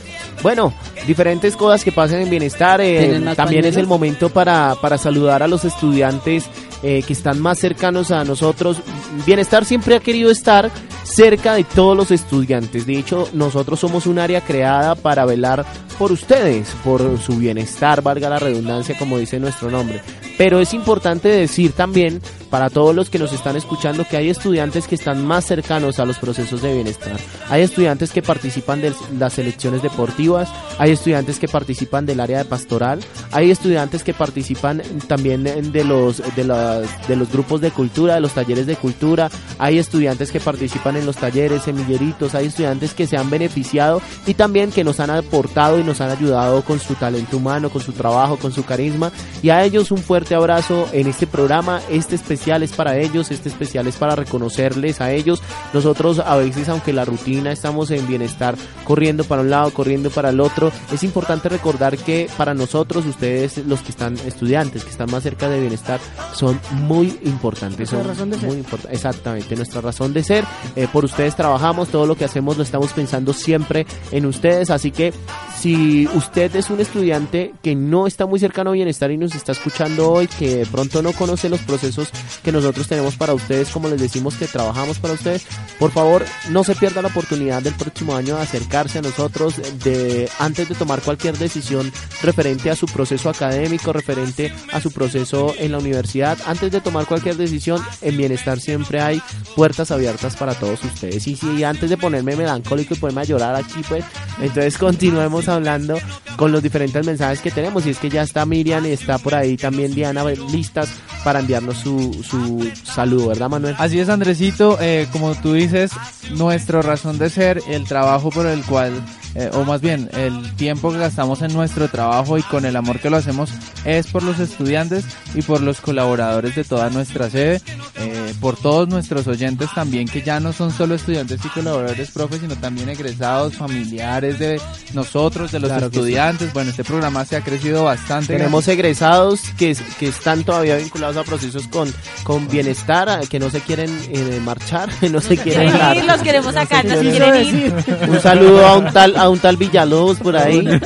Bueno, 0.43 0.73
diferentes 1.07 1.55
cosas 1.55 1.83
que 1.83 1.91
pasan 1.91 2.21
en 2.21 2.29
bienestar. 2.29 2.81
Eh, 2.81 3.21
también 3.35 3.65
es 3.65 3.77
el 3.77 3.87
momento 3.87 4.29
para, 4.29 4.75
para 4.81 4.97
saludar 4.97 5.43
a 5.43 5.47
los 5.47 5.65
estudiantes 5.65 6.49
eh, 6.83 7.03
que 7.05 7.13
están 7.13 7.39
más 7.39 7.59
cercanos 7.59 8.11
a 8.11 8.23
nosotros. 8.23 8.81
Bienestar 9.25 9.65
siempre 9.65 9.95
ha 9.95 9.99
querido 9.99 10.31
estar 10.31 10.71
cerca 11.03 11.55
de 11.55 11.63
todos 11.63 11.97
los 11.97 12.11
estudiantes. 12.11 12.85
De 12.85 12.97
hecho, 12.97 13.27
nosotros 13.33 13.79
somos 13.79 14.05
un 14.07 14.19
área 14.19 14.41
creada 14.41 14.95
para 14.95 15.25
velar 15.25 15.65
por 15.97 16.11
ustedes, 16.11 16.69
por 16.83 17.19
su 17.19 17.35
bienestar, 17.37 18.01
valga 18.01 18.29
la 18.29 18.39
redundancia 18.39 18.97
como 18.97 19.17
dice 19.17 19.39
nuestro 19.39 19.69
nombre. 19.69 20.01
Pero 20.37 20.59
es 20.61 20.73
importante 20.73 21.27
decir 21.27 21.73
también 21.73 22.21
para 22.49 22.69
todos 22.69 22.95
los 22.95 23.09
que 23.09 23.19
nos 23.19 23.31
están 23.33 23.55
escuchando 23.55 24.05
que 24.05 24.17
hay 24.17 24.29
estudiantes 24.29 24.87
que 24.87 24.95
están 24.95 25.25
más 25.25 25.45
cercanos 25.45 25.99
a 25.99 26.05
los 26.05 26.17
procesos 26.17 26.61
de 26.61 26.73
bienestar. 26.73 27.17
Hay 27.49 27.61
estudiantes 27.61 28.11
que 28.11 28.21
participan 28.21 28.81
de 28.81 28.93
las 29.17 29.33
selecciones 29.33 29.81
deportivas, 29.81 30.49
hay 30.77 30.91
estudiantes 30.91 31.39
que 31.39 31.47
participan 31.47 32.05
del 32.05 32.19
área 32.19 32.39
de 32.39 32.45
pastoral, 32.45 32.99
hay 33.31 33.51
estudiantes 33.51 34.03
que 34.03 34.13
participan 34.13 34.81
también 35.07 35.43
de 35.43 35.83
los 35.83 36.21
de 36.35 36.43
las, 36.43 37.07
de 37.07 37.15
los 37.15 37.31
grupos 37.31 37.61
de 37.61 37.71
cultura, 37.71 38.15
de 38.15 38.21
los 38.21 38.33
talleres 38.33 38.65
de 38.65 38.75
cultura, 38.75 39.29
hay 39.57 39.77
estudiantes 39.77 40.31
que 40.31 40.39
participan 40.39 40.97
en 40.97 41.05
los 41.05 41.17
talleres 41.17 41.63
semilleritos, 41.63 42.35
hay 42.35 42.47
estudiantes 42.47 42.93
que 42.93 43.07
se 43.07 43.17
han 43.17 43.29
beneficiado 43.29 44.01
y 44.25 44.33
también 44.33 44.71
que 44.71 44.83
nos 44.83 44.99
han 44.99 45.11
aportado 45.11 45.79
y 45.79 45.83
nos 45.83 46.01
han 46.01 46.09
ayudado 46.09 46.63
con 46.63 46.79
su 46.79 46.95
talento 46.95 47.37
humano, 47.37 47.69
con 47.69 47.81
su 47.81 47.91
trabajo, 47.91 48.37
con 48.37 48.51
su 48.51 48.63
carisma 48.63 49.11
y 49.43 49.49
a 49.49 49.63
ellos 49.63 49.91
un 49.91 49.99
fuerte 49.99 50.35
abrazo 50.35 50.87
en 50.91 51.07
este 51.07 51.27
programa, 51.27 51.81
este 51.89 52.15
especial 52.15 52.38
especial 52.39 52.63
es 52.63 52.71
para 52.71 52.95
ellos, 52.95 53.31
este 53.31 53.49
especial 53.49 53.85
es 53.87 53.97
para 53.97 54.15
reconocerles 54.15 55.01
a 55.01 55.11
ellos. 55.11 55.43
Nosotros 55.73 56.19
a 56.19 56.35
veces, 56.35 56.67
aunque 56.69 56.93
la 56.93 57.05
rutina 57.05 57.51
estamos 57.51 57.91
en 57.91 58.07
bienestar, 58.07 58.55
corriendo 58.83 59.23
para 59.23 59.41
un 59.41 59.49
lado, 59.49 59.71
corriendo 59.71 60.09
para 60.09 60.29
el 60.29 60.39
otro, 60.39 60.71
es 60.91 61.03
importante 61.03 61.47
recordar 61.49 61.97
que 61.97 62.29
para 62.37 62.53
nosotros 62.53 63.05
ustedes, 63.05 63.57
los 63.65 63.81
que 63.81 63.91
están 63.91 64.15
estudiantes, 64.25 64.83
que 64.83 64.89
están 64.89 65.11
más 65.11 65.23
cerca 65.23 65.47
de 65.49 65.59
bienestar, 65.59 65.99
son 66.33 66.59
muy 66.71 67.19
importantes. 67.23 67.91
Nuestra 67.91 67.99
son 67.99 68.07
razón 68.07 68.29
de 68.31 68.39
ser. 68.39 68.49
import- 68.65 68.87
Exactamente, 68.91 69.55
nuestra 69.55 69.81
razón 69.81 70.13
de 70.13 70.23
ser. 70.23 70.45
Eh, 70.75 70.87
por 70.91 71.05
ustedes 71.05 71.35
trabajamos, 71.35 71.89
todo 71.89 72.05
lo 72.07 72.15
que 72.15 72.25
hacemos 72.25 72.57
lo 72.57 72.63
estamos 72.63 72.91
pensando 72.93 73.33
siempre 73.33 73.85
en 74.11 74.25
ustedes. 74.25 74.69
Así 74.69 74.91
que 74.91 75.13
si 75.59 76.07
usted 76.15 76.55
es 76.55 76.69
un 76.69 76.79
estudiante 76.79 77.53
que 77.61 77.75
no 77.75 78.07
está 78.07 78.25
muy 78.25 78.39
cercano 78.39 78.69
a 78.71 78.73
bienestar 78.73 79.11
y 79.11 79.17
nos 79.17 79.35
está 79.35 79.51
escuchando 79.51 80.11
hoy, 80.11 80.27
que 80.27 80.57
de 80.57 80.65
pronto 80.65 81.01
no 81.01 81.11
conoce 81.13 81.49
los 81.49 81.59
procesos 81.61 82.09
que 82.43 82.51
nosotros 82.51 82.87
tenemos 82.87 83.15
para 83.15 83.33
ustedes, 83.33 83.69
como 83.69 83.87
les 83.89 83.99
decimos 84.01 84.35
que 84.35 84.47
trabajamos 84.47 84.99
para 84.99 85.13
ustedes, 85.13 85.45
por 85.79 85.91
favor 85.91 86.25
no 86.49 86.63
se 86.63 86.75
pierda 86.75 87.01
la 87.01 87.07
oportunidad 87.07 87.61
del 87.61 87.73
próximo 87.73 88.15
año 88.15 88.35
de 88.35 88.41
acercarse 88.41 88.99
a 88.99 89.01
nosotros, 89.01 89.55
de 89.83 90.29
antes 90.39 90.69
de 90.69 90.75
tomar 90.75 91.01
cualquier 91.01 91.37
decisión 91.37 91.91
referente 92.21 92.69
a 92.69 92.75
su 92.75 92.85
proceso 92.85 93.29
académico, 93.29 93.93
referente 93.93 94.53
a 94.71 94.81
su 94.81 94.91
proceso 94.91 95.53
en 95.57 95.71
la 95.71 95.77
universidad, 95.77 96.37
antes 96.45 96.71
de 96.71 96.81
tomar 96.81 97.05
cualquier 97.05 97.37
decisión, 97.37 97.81
en 98.01 98.17
bienestar 98.17 98.59
siempre 98.59 99.01
hay 99.01 99.21
puertas 99.55 99.91
abiertas 99.91 100.35
para 100.35 100.53
todos 100.53 100.83
ustedes. 100.83 101.27
Y 101.27 101.35
si 101.35 101.63
antes 101.63 101.89
de 101.89 101.97
ponerme 101.97 102.35
melancólico 102.35 102.93
y 102.93 102.97
ponerme 102.97 103.21
a 103.21 103.25
llorar 103.25 103.55
aquí, 103.55 103.81
pues, 103.87 104.03
entonces 104.41 104.77
continuemos 104.77 105.47
hablando 105.47 105.97
con 106.35 106.51
los 106.51 106.63
diferentes 106.63 107.05
mensajes 107.05 107.41
que 107.41 107.51
tenemos. 107.51 107.85
Y 107.85 107.91
es 107.91 107.97
que 107.97 108.09
ya 108.09 108.23
está 108.23 108.45
Miriam 108.45 108.85
y 108.85 108.91
está 108.91 109.17
por 109.17 109.35
ahí 109.35 109.57
también 109.57 109.93
Diana 109.93 110.23
listas 110.51 110.89
para 111.23 111.39
enviarnos 111.39 111.77
su, 111.77 112.13
su 112.23 112.69
saludo, 112.83 113.27
¿verdad, 113.29 113.49
Manuel? 113.49 113.75
Así 113.77 113.99
es, 113.99 114.09
Andresito, 114.09 114.77
eh, 114.79 115.07
como 115.11 115.35
tú 115.35 115.48
dices, 115.53 115.91
nuestra 116.31 116.81
razón 116.81 117.17
de 117.17 117.29
ser, 117.29 117.61
el 117.67 117.85
trabajo 117.85 118.29
por 118.29 118.45
el 118.45 118.63
cual, 118.63 119.03
eh, 119.35 119.49
o 119.53 119.63
más 119.63 119.81
bien, 119.81 120.09
el 120.13 120.55
tiempo 120.55 120.91
que 120.91 120.97
gastamos 120.97 121.41
en 121.41 121.53
nuestro 121.53 121.87
trabajo 121.87 122.37
y 122.37 122.41
con 122.43 122.65
el 122.65 122.75
amor 122.75 122.99
que 122.99 123.09
lo 123.09 123.17
hacemos 123.17 123.49
es 123.85 124.07
por 124.07 124.23
los 124.23 124.39
estudiantes 124.39 125.05
y 125.35 125.41
por 125.41 125.61
los 125.61 125.81
colaboradores 125.81 126.55
de 126.55 126.63
toda 126.63 126.89
nuestra 126.89 127.29
sede, 127.29 127.61
eh, 127.97 128.33
por 128.39 128.57
todos 128.57 128.87
nuestros 128.89 129.27
oyentes 129.27 129.69
también, 129.73 130.07
que 130.07 130.21
ya 130.21 130.39
no 130.39 130.51
son 130.53 130.71
solo 130.71 130.95
estudiantes 130.95 131.39
y 131.45 131.49
colaboradores 131.49 132.11
profes, 132.11 132.39
sino 132.41 132.55
también 132.55 132.89
egresados, 132.89 133.55
familiares 133.55 134.39
de 134.39 134.59
nosotros, 134.93 135.51
de 135.51 135.59
los 135.59 135.69
Claro 135.69 135.89
que 135.89 135.95
sí. 135.95 135.99
estudiantes. 135.99 136.53
Bueno, 136.53 136.71
este 136.71 136.83
programa 136.83 137.23
se 137.25 137.35
ha 137.35 137.41
crecido 137.41 137.83
bastante. 137.83 138.35
Tenemos 138.35 138.67
egresados 138.67 139.41
que, 139.57 139.75
que 139.99 140.07
están 140.07 140.43
todavía 140.43 140.77
vinculados 140.77 141.17
a 141.17 141.23
procesos 141.23 141.67
con, 141.67 141.93
con 142.23 142.47
bienestar, 142.47 143.27
que 143.27 143.39
no 143.39 143.49
se 143.49 143.61
quieren 143.61 143.89
eh, 144.11 144.39
marchar, 144.43 144.89
no 145.11 145.21
se 145.21 145.37
quieren 145.37 145.71
dar. 145.77 145.97
los 146.05 146.21
queremos 146.21 146.55
acá, 146.55 146.81
no 146.83 146.95
se 146.95 147.01
quieren 147.11 147.45
ir. 147.45 147.73
Un 148.07 148.19
saludo 148.21 148.65
a 148.65 148.77
un 148.77 148.91
tal, 148.91 149.15
a 149.19 149.29
un 149.29 149.39
tal 149.39 149.57
Villalobos 149.57 150.17
por 150.19 150.35
ahí. 150.37 150.67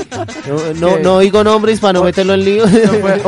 No, 0.45 0.73
no, 0.73 0.99
no 0.99 1.13
oigo 1.15 1.41
nombres 1.43 1.79
para 1.79 1.93
no 1.93 2.03
meterlo 2.03 2.33
en 2.33 2.43
lío. 2.43 2.65
No 2.65 2.71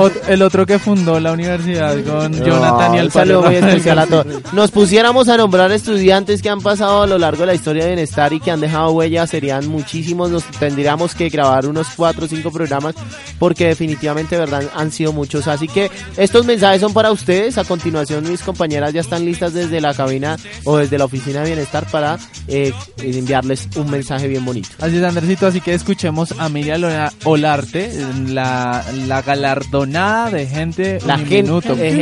ot- 0.03 0.21
el 0.27 0.41
otro 0.41 0.65
que 0.65 0.79
fundó 0.79 1.17
la 1.19 1.31
universidad 1.31 1.95
con 2.03 2.33
Jonathan 2.43 2.95
y 2.95 2.97
el 2.97 3.05
un 3.05 3.11
saludo 3.11 3.41
muy 3.43 3.55
Palo. 3.55 3.67
especial 3.67 3.99
a 3.99 4.05
todos. 4.07 4.25
Nos 4.51 4.71
pusiéramos 4.71 5.29
a 5.29 5.37
nombrar 5.37 5.71
estudiantes 5.71 6.41
que 6.41 6.49
han 6.49 6.59
pasado 6.59 7.03
a 7.03 7.07
lo 7.07 7.17
largo 7.17 7.41
de 7.41 7.45
la 7.47 7.53
historia 7.53 7.83
de 7.85 7.91
bienestar 7.91 8.33
y 8.33 8.41
que 8.41 8.51
han 8.51 8.59
dejado 8.59 8.91
huella, 8.91 9.25
serían 9.27 9.65
muchísimos. 9.67 10.29
Nos 10.29 10.43
tendríamos 10.59 11.15
que 11.15 11.29
grabar 11.29 11.67
unos 11.67 11.87
cuatro 11.95 12.25
o 12.25 12.27
cinco 12.27 12.51
programas 12.51 12.95
porque 13.39 13.67
definitivamente, 13.67 14.37
verdad, 14.37 14.63
han 14.75 14.91
sido 14.91 15.13
muchos. 15.13 15.47
Así 15.47 15.69
que 15.69 15.89
estos 16.17 16.45
mensajes 16.45 16.81
son 16.81 16.91
para 16.93 17.11
ustedes. 17.11 17.57
A 17.57 17.63
continuación, 17.63 18.29
mis 18.29 18.41
compañeras 18.41 18.91
ya 18.91 18.99
están 19.01 19.23
listas 19.23 19.53
desde 19.53 19.79
la 19.79 19.93
cabina 19.93 20.35
o 20.65 20.77
desde 20.77 20.97
la 20.97 21.05
oficina 21.05 21.39
de 21.41 21.45
bienestar 21.47 21.89
para 21.89 22.17
eh, 22.49 22.73
enviarles 22.97 23.69
un 23.77 23.89
mensaje 23.89 24.27
bien 24.27 24.43
bonito. 24.43 24.67
Así 24.81 24.94
es, 24.97 25.03
Andresito, 25.03 25.47
así 25.47 25.61
que 25.61 25.73
escuchemos 25.73 26.33
a 26.37 26.49
Miriam 26.49 26.81
Olarte, 27.23 27.91
la, 28.27 28.83
la 29.07 29.21
galardonada 29.21 30.29
de 30.31 30.47
gente 30.47 30.99
La 31.05 31.17
gente- 31.17 31.51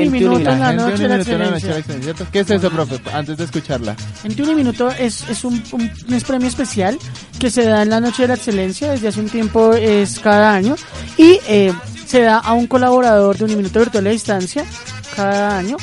Un 0.05 0.11
minuto 0.11 0.49
en 0.49 0.59
la 0.59 0.67
Gente 0.67 0.83
noche 0.83 1.03
de 1.03 1.07
la 1.09 1.15
Uniminuto 1.15 1.31
en 1.31 1.39
la. 2.19 2.25
¿Qué 2.31 2.39
es 2.39 2.49
eso, 2.49 2.69
profe? 2.71 2.99
Antes 3.13 3.37
de 3.37 3.43
escucharla. 3.45 3.95
En 4.23 4.41
un 4.49 4.55
minuto 4.55 4.89
es, 4.91 5.27
es 5.29 5.43
un, 5.43 5.61
un, 5.71 5.81
un 6.09 6.21
premio 6.21 6.47
especial 6.47 6.97
que 7.39 7.49
se 7.49 7.63
da 7.65 7.83
en 7.83 7.89
la 7.89 7.99
Noche 7.99 8.23
de 8.23 8.27
la 8.29 8.33
Excelencia, 8.35 8.91
desde 8.91 9.07
hace 9.09 9.19
un 9.19 9.29
tiempo 9.29 9.73
es 9.73 10.19
cada 10.19 10.53
año, 10.53 10.75
y 11.17 11.39
eh, 11.47 11.73
se 12.05 12.21
da 12.21 12.37
a 12.37 12.53
un 12.53 12.67
colaborador 12.67 13.37
de 13.37 13.45
un 13.45 13.55
minuto 13.57 13.79
virtual 13.79 14.07
a 14.07 14.09
distancia 14.11 14.63
cada 15.15 15.57
año 15.57 15.77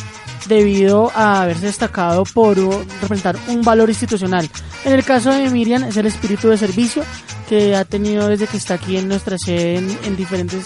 debido 0.47 1.11
a 1.15 1.43
haberse 1.43 1.67
destacado 1.67 2.25
por 2.25 2.57
representar 3.01 3.37
un 3.49 3.63
valor 3.63 3.89
institucional. 3.89 4.49
En 4.85 4.93
el 4.93 5.05
caso 5.05 5.31
de 5.31 5.49
Miriam 5.51 5.85
es 5.85 5.97
el 5.97 6.07
espíritu 6.07 6.49
de 6.49 6.59
servicio 6.59 7.03
que 7.49 7.75
ha 7.75 7.85
tenido 7.85 8.29
desde 8.29 8.47
que 8.47 8.57
está 8.57 8.75
aquí 8.75 8.97
en 8.97 9.09
nuestra 9.09 9.37
sede 9.39 9.77
en, 9.77 9.99
en 10.05 10.17
diferentes 10.17 10.65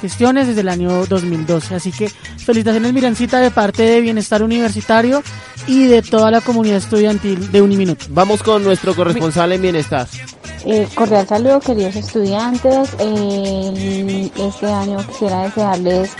gestiones 0.00 0.46
desde 0.48 0.60
el 0.60 0.68
año 0.68 1.06
2012. 1.06 1.74
Así 1.74 1.92
que 1.92 2.08
felicitaciones 2.08 2.92
Mirancita 2.92 3.40
de 3.40 3.50
parte 3.50 3.82
de 3.84 4.00
Bienestar 4.00 4.42
Universitario 4.42 5.22
y 5.66 5.86
de 5.86 6.02
toda 6.02 6.30
la 6.30 6.40
comunidad 6.40 6.76
estudiantil 6.76 7.50
de 7.50 7.62
Uniminuto. 7.62 8.06
Vamos 8.10 8.42
con 8.42 8.62
nuestro 8.62 8.94
corresponsal 8.94 9.52
en 9.52 9.62
bienestar. 9.62 10.06
Eh, 10.66 10.88
cordial 10.94 11.26
saludo, 11.26 11.60
queridos 11.60 11.96
estudiantes. 11.96 12.90
Eh, 12.98 14.30
este 14.36 14.66
año 14.66 14.98
quisiera 15.06 15.42
desearles 15.42 16.10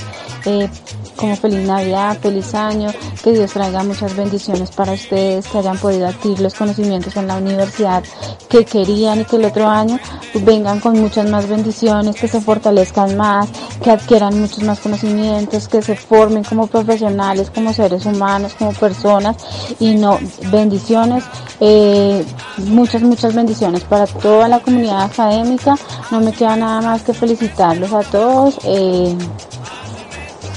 eh, 0.44 0.68
como 1.16 1.36
feliz 1.36 1.66
Navidad, 1.66 2.18
feliz 2.20 2.54
año, 2.54 2.90
que 3.22 3.32
Dios 3.32 3.52
traiga 3.52 3.82
muchas 3.82 4.14
bendiciones 4.16 4.70
para 4.70 4.92
ustedes, 4.92 5.46
que 5.48 5.58
hayan 5.58 5.78
podido 5.78 6.08
adquirir 6.08 6.40
los 6.40 6.54
conocimientos 6.54 7.16
en 7.16 7.26
la 7.26 7.36
universidad 7.36 8.02
que 8.48 8.64
querían 8.64 9.20
y 9.20 9.24
que 9.24 9.36
el 9.36 9.44
otro 9.44 9.68
año 9.68 9.98
vengan 10.42 10.80
con 10.80 11.00
muchas 11.00 11.28
más 11.28 11.48
bendiciones, 11.48 12.16
que 12.16 12.28
se 12.28 12.40
fortalezcan 12.40 13.16
más, 13.16 13.48
que 13.82 13.90
adquieran 13.90 14.40
muchos 14.40 14.62
más 14.62 14.80
conocimientos, 14.80 15.68
que 15.68 15.82
se 15.82 15.96
formen 15.96 16.44
como 16.44 16.66
profesionales, 16.66 17.50
como 17.50 17.72
seres 17.72 18.06
humanos, 18.06 18.54
como 18.54 18.72
personas 18.72 19.36
y 19.80 19.94
no 19.94 20.18
bendiciones, 20.50 21.24
eh, 21.60 22.24
muchas, 22.58 23.02
muchas 23.02 23.34
bendiciones 23.34 23.84
para 23.84 24.06
toda 24.06 24.48
la 24.48 24.60
comunidad 24.60 25.02
académica. 25.02 25.76
No 26.10 26.20
me 26.20 26.32
queda 26.32 26.56
nada 26.56 26.80
más 26.80 27.02
que 27.02 27.14
felicitarlos 27.14 27.92
a 27.92 28.02
todos. 28.02 28.58
eh, 28.64 29.16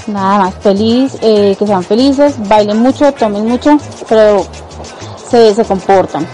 nada 0.08 0.38
más 0.40 0.54
feliz, 0.62 1.14
eh, 1.22 1.56
que 1.58 1.66
sean 1.68 1.84
felices, 1.84 2.36
bailen 2.48 2.78
mucho, 2.78 3.12
tomen 3.14 3.46
mucho, 3.48 3.78
pero 4.10 4.46
se, 5.30 5.54
se 5.54 5.64
comportan. 5.64 6.26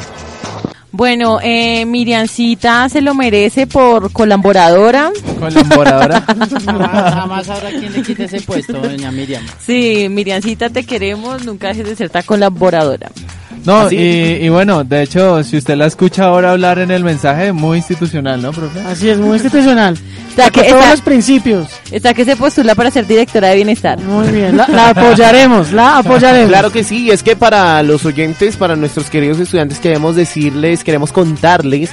Bueno, 0.96 1.40
eh, 1.42 1.86
Miriancita 1.88 2.88
se 2.88 3.02
lo 3.02 3.16
merece 3.16 3.66
por 3.66 4.12
colaboradora. 4.12 5.10
Colaboradora. 5.40 6.22
Jamás, 6.66 7.14
jamás 7.16 7.50
habrá 7.50 7.70
quien 7.72 7.92
le 7.94 8.04
quite 8.04 8.26
ese 8.26 8.42
puesto, 8.42 8.74
doña 8.74 9.12
Miriam. 9.12 9.44
Sí, 9.60 10.08
Miriancita, 10.10 10.70
te 10.70 10.84
queremos, 10.86 11.46
nunca 11.46 11.70
dejes 11.70 11.88
de 11.88 11.96
ser 11.96 12.10
tan 12.12 12.22
colaboradora. 12.22 13.10
No, 13.66 13.88
Así- 13.88 13.96
y, 13.96 14.46
y 14.46 14.50
bueno, 14.50 14.84
de 14.84 15.02
hecho, 15.02 15.42
si 15.44 15.58
usted 15.58 15.78
la 15.78 15.88
escucha 15.88 16.26
ahora 16.26 16.52
hablar 16.52 16.78
en 16.78 16.92
el 16.92 17.04
mensaje, 17.04 17.54
muy 17.54 17.78
institucional, 17.78 18.40
¿no, 18.42 18.52
profe? 18.52 18.80
Así 18.82 19.10
es, 19.10 19.18
muy 19.18 19.34
institucional. 19.38 19.98
Está 20.34 20.50
que, 20.50 20.64
todos 20.70 20.90
los 20.90 21.02
principios. 21.02 21.68
está 21.92 22.14
que 22.14 22.26
se 22.26 22.36
postula 22.36 22.74
para 22.76 22.90
ser 22.92 23.06
directora 23.08 23.50
de 23.50 23.56
bienestar. 23.58 24.00
Muy 24.02 24.28
bien, 24.30 24.58
la, 24.58 24.68
la 24.68 24.90
apoyaremos, 24.90 25.72
la 25.72 25.98
apoyaremos. 26.00 26.50
Claro 26.50 26.72
que 26.72 26.84
sí, 26.84 27.12
es 27.12 27.22
que 27.24 27.36
para 27.36 27.82
los 27.84 28.04
oyentes, 28.06 28.56
para 28.58 28.76
nuestros 28.76 29.10
queridos 29.10 29.40
estudiantes, 29.40 29.80
queremos 29.80 30.16
decirles, 30.16 30.84
queremos 30.84 31.12
contarles 31.12 31.92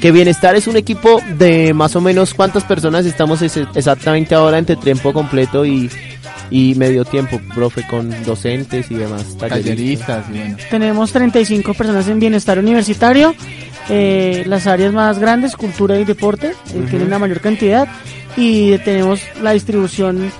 que 0.00 0.12
Bienestar 0.12 0.56
es 0.56 0.66
un 0.66 0.76
equipo 0.76 1.20
de 1.38 1.72
más 1.74 1.96
o 1.96 2.00
menos 2.00 2.34
cuántas 2.34 2.64
personas 2.64 3.06
estamos 3.06 3.40
es- 3.42 3.58
exactamente 3.74 4.34
ahora 4.34 4.58
entre 4.58 4.76
tiempo 4.76 5.12
completo 5.14 5.64
y, 5.64 5.90
y 6.50 6.74
medio 6.74 7.04
tiempo, 7.04 7.40
profe, 7.54 7.86
con 7.88 8.10
docentes 8.24 8.90
y 8.90 8.94
demás. 8.94 9.24
talleristas. 9.38 10.06
Talleristas, 10.06 10.24
y 10.30 10.38
bueno. 10.38 10.56
Tenemos 10.70 11.12
35 11.12 11.74
personas 11.74 12.08
en 12.08 12.18
bienestar 12.20 12.58
universitario. 12.58 13.34
Eh, 13.88 14.44
las 14.46 14.66
áreas 14.66 14.92
más 14.92 15.18
grandes, 15.18 15.56
cultura 15.56 15.98
y 15.98 16.04
deporte, 16.04 16.48
eh, 16.48 16.86
tienen 16.90 17.10
la 17.10 17.18
mayor 17.18 17.40
cantidad. 17.40 17.88
Y 18.36 18.76
tenemos 18.78 19.22
la 19.40 19.52
distribución, 19.52 20.30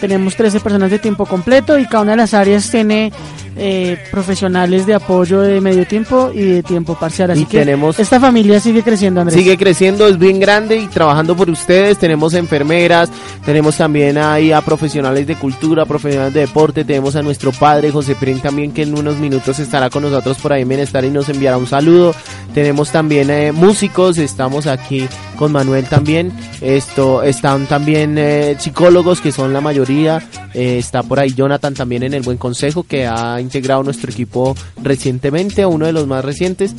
tenemos 0.00 0.36
13 0.36 0.60
personas 0.60 0.90
de 0.90 0.98
tiempo 0.98 1.24
completo 1.24 1.78
y 1.78 1.86
cada 1.86 2.02
una 2.02 2.10
de 2.12 2.18
las 2.18 2.34
áreas 2.34 2.70
tiene 2.70 3.12
eh, 3.56 3.96
profesionales 4.10 4.86
de 4.86 4.94
apoyo 4.94 5.40
de 5.40 5.60
medio 5.60 5.86
tiempo 5.86 6.30
y 6.34 6.42
de 6.42 6.62
tiempo 6.62 6.94
parcial. 6.98 7.30
Así 7.30 7.42
Y 7.42 7.46
que 7.46 7.58
tenemos- 7.60 7.98
esta 7.98 8.20
familia 8.20 8.60
sigue 8.60 8.82
creciendo, 8.82 9.20
Andrés. 9.22 9.38
Sigue 9.38 9.56
creciendo, 9.56 10.06
es 10.08 10.18
bien 10.18 10.38
grande 10.40 10.76
y 10.76 10.86
trabajando 10.88 11.34
por 11.36 11.48
ustedes. 11.50 11.98
Tenemos 11.98 12.34
enfermeras, 12.34 13.08
tenemos 13.44 13.76
también 13.76 14.18
ahí 14.18 14.52
a 14.52 14.60
profesionales 14.60 15.26
de 15.26 15.36
cultura, 15.36 15.84
profesionales 15.86 16.34
de 16.34 16.40
deporte. 16.40 16.84
Tenemos 16.84 17.16
a 17.16 17.22
nuestro 17.22 17.52
padre 17.52 17.90
José 17.90 18.14
Prin 18.14 18.40
también 18.40 18.72
que 18.72 18.82
en 18.82 18.96
unos 18.96 19.16
minutos 19.16 19.58
estará 19.58 19.88
con 19.90 20.02
nosotros 20.02 20.38
por 20.38 20.52
ahí 20.52 20.62
en 20.62 20.68
Bienestar 20.68 21.04
y 21.04 21.10
nos 21.10 21.28
enviará 21.28 21.56
un 21.56 21.66
saludo. 21.66 22.14
Tenemos 22.54 22.90
también 22.90 23.30
eh, 23.30 23.52
músicos, 23.52 24.18
estamos 24.18 24.66
aquí 24.66 25.06
con 25.38 25.52
Manuel 25.52 25.84
también. 25.86 26.32
Esto 26.60 27.22
están 27.22 27.66
también 27.66 28.16
eh, 28.18 28.56
psicólogos 28.58 29.20
que 29.20 29.32
son 29.32 29.52
la 29.52 29.60
mayoría. 29.60 30.22
Eh, 30.54 30.78
está 30.78 31.02
por 31.02 31.20
ahí 31.20 31.32
Jonathan 31.34 31.74
también 31.74 32.02
en 32.02 32.14
el 32.14 32.22
Buen 32.22 32.38
Consejo 32.38 32.82
que 32.82 33.06
ha 33.06 33.38
integrado 33.46 33.82
nuestro 33.82 34.10
equipo 34.10 34.54
recientemente, 34.82 35.64
uno 35.64 35.86
de 35.86 35.92
los 35.92 36.06
más 36.06 36.24
recientes. 36.24 36.74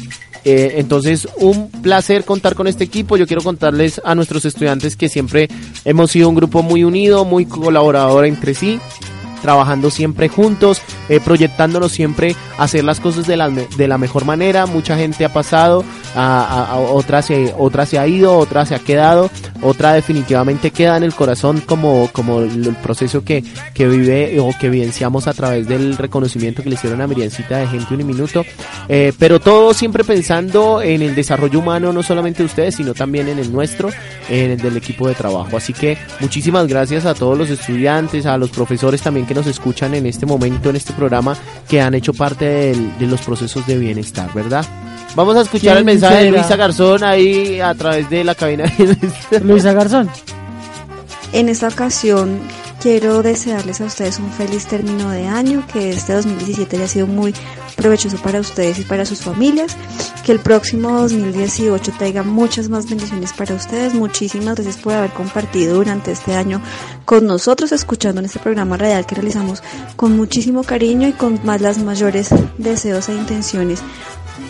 Eh, 0.45 0.75
entonces, 0.77 1.27
un 1.39 1.69
placer 1.69 2.23
contar 2.23 2.55
con 2.55 2.67
este 2.67 2.83
equipo. 2.83 3.17
Yo 3.17 3.27
quiero 3.27 3.41
contarles 3.41 3.99
a 4.05 4.15
nuestros 4.15 4.45
estudiantes 4.45 4.95
que 4.95 5.09
siempre 5.09 5.49
hemos 5.83 6.11
sido 6.11 6.29
un 6.29 6.35
grupo 6.35 6.63
muy 6.63 6.83
unido, 6.83 7.25
muy 7.25 7.45
colaborador 7.45 8.25
entre 8.25 8.53
sí 8.53 8.79
trabajando 9.41 9.91
siempre 9.91 10.29
juntos, 10.29 10.81
eh, 11.09 11.19
proyectándonos 11.19 11.91
siempre 11.91 12.35
hacer 12.57 12.83
las 12.83 12.99
cosas 12.99 13.27
de 13.27 13.37
la, 13.37 13.49
de 13.49 13.87
la 13.87 13.97
mejor 13.97 14.25
manera. 14.25 14.65
Mucha 14.65 14.97
gente 14.97 15.25
ha 15.25 15.33
pasado, 15.33 15.83
a, 16.15 16.75
otra, 16.77 17.21
se, 17.21 17.53
otra 17.57 17.85
se 17.85 17.99
ha 17.99 18.07
ido, 18.07 18.37
otra 18.37 18.65
se 18.65 18.75
ha 18.75 18.79
quedado, 18.79 19.29
otra 19.61 19.93
definitivamente 19.93 20.71
queda 20.71 20.97
en 20.97 21.03
el 21.03 21.13
corazón 21.13 21.61
como, 21.61 22.09
como 22.11 22.41
el, 22.41 22.75
proceso 22.81 23.23
que, 23.23 23.43
que 23.73 23.87
vive 23.87 24.39
o 24.39 24.51
que 24.59 24.67
evidenciamos 24.67 25.27
a 25.27 25.33
través 25.33 25.67
del 25.67 25.97
reconocimiento 25.97 26.63
que 26.63 26.69
le 26.69 26.75
hicieron 26.75 27.01
a 27.01 27.07
Miriancita 27.07 27.57
de 27.57 27.67
Gente 27.67 27.93
Un 27.93 28.05
Minuto. 28.05 28.43
Eh, 28.89 29.13
pero 29.17 29.39
todo 29.39 29.73
siempre 29.73 30.03
pensando 30.03 30.81
en 30.81 31.01
el 31.01 31.15
desarrollo 31.15 31.59
humano, 31.59 31.93
no 31.93 32.03
solamente 32.03 32.39
de 32.39 32.45
ustedes, 32.45 32.75
sino 32.75 32.93
también 32.93 33.27
en 33.27 33.39
el 33.39 33.51
nuestro, 33.51 33.89
en 34.29 34.51
el 34.51 34.57
del 34.57 34.77
equipo 34.77 35.07
de 35.07 35.15
trabajo. 35.15 35.57
Así 35.57 35.73
que 35.73 35.97
muchísimas 36.19 36.67
gracias 36.67 37.05
a 37.05 37.13
todos 37.13 37.37
los 37.37 37.49
estudiantes, 37.49 38.25
a 38.25 38.37
los 38.37 38.49
profesores 38.49 39.01
también 39.01 39.25
que 39.27 39.33
nos 39.33 39.45
escuchan 39.47 39.93
en 39.93 40.05
este 40.05 40.25
momento, 40.25 40.69
en 40.69 40.77
este 40.77 40.93
programa, 40.93 41.35
que 41.67 41.81
han 41.81 41.93
hecho 41.93 42.13
parte 42.13 42.45
de 42.45 43.07
los 43.07 43.21
procesos 43.21 43.67
de 43.67 43.77
bienestar, 43.77 44.33
¿verdad? 44.33 44.65
Vamos 45.15 45.35
a 45.35 45.41
escuchar 45.41 45.77
el 45.77 45.85
mensaje 45.85 46.25
de 46.25 46.31
Luisa 46.31 46.55
Garzón 46.55 47.03
ahí 47.03 47.59
a 47.59 47.73
través 47.73 48.09
de 48.09 48.23
la 48.23 48.35
cabina. 48.35 48.65
Luisa 49.43 49.73
Garzón. 49.73 50.09
En 51.33 51.49
esta 51.49 51.67
ocasión 51.67 52.39
quiero 52.81 53.21
desearles 53.23 53.81
a 53.81 53.85
ustedes 53.85 54.19
un 54.19 54.31
feliz 54.31 54.65
término 54.65 55.09
de 55.09 55.27
año, 55.27 55.65
que 55.73 55.89
este 55.89 56.13
2017 56.13 56.77
haya 56.77 56.87
sido 56.87 57.07
muy 57.07 57.33
provechoso 57.77 58.17
para 58.17 58.41
ustedes 58.41 58.79
y 58.79 58.83
para 58.83 59.05
sus 59.05 59.21
familias, 59.21 59.77
que 60.25 60.33
el 60.33 60.39
próximo 60.39 60.99
2018 60.99 61.93
traiga 61.97 62.23
muchas 62.23 62.67
más 62.67 62.89
bendiciones 62.89 63.31
para 63.31 63.55
ustedes. 63.55 63.93
Muchísimas 63.93 64.55
gracias 64.55 64.75
por 64.77 64.93
haber 64.93 65.11
compartido 65.11 65.75
durante 65.75 66.11
este 66.11 66.35
año 66.35 66.61
con 67.05 67.25
nosotros, 67.25 67.71
escuchando 67.71 68.19
en 68.19 68.25
este 68.25 68.39
programa 68.39 68.75
radial 68.75 69.05
que 69.05 69.15
realizamos 69.15 69.63
con 69.95 70.17
muchísimo 70.17 70.63
cariño 70.63 71.07
y 71.07 71.13
con 71.13 71.39
más 71.45 71.61
las 71.61 71.77
mayores 71.77 72.29
deseos 72.57 73.07
e 73.07 73.13
intenciones 73.13 73.79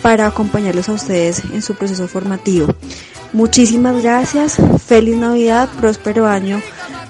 para 0.02 0.26
acompañarlos 0.26 0.90
a 0.90 0.94
ustedes 0.94 1.44
en 1.54 1.62
su 1.62 1.76
proceso 1.76 2.08
formativo. 2.08 2.74
Muchísimas 3.34 4.02
gracias, 4.02 4.58
feliz 4.86 5.18
Navidad, 5.18 5.70
próspero 5.78 6.28
año 6.28 6.62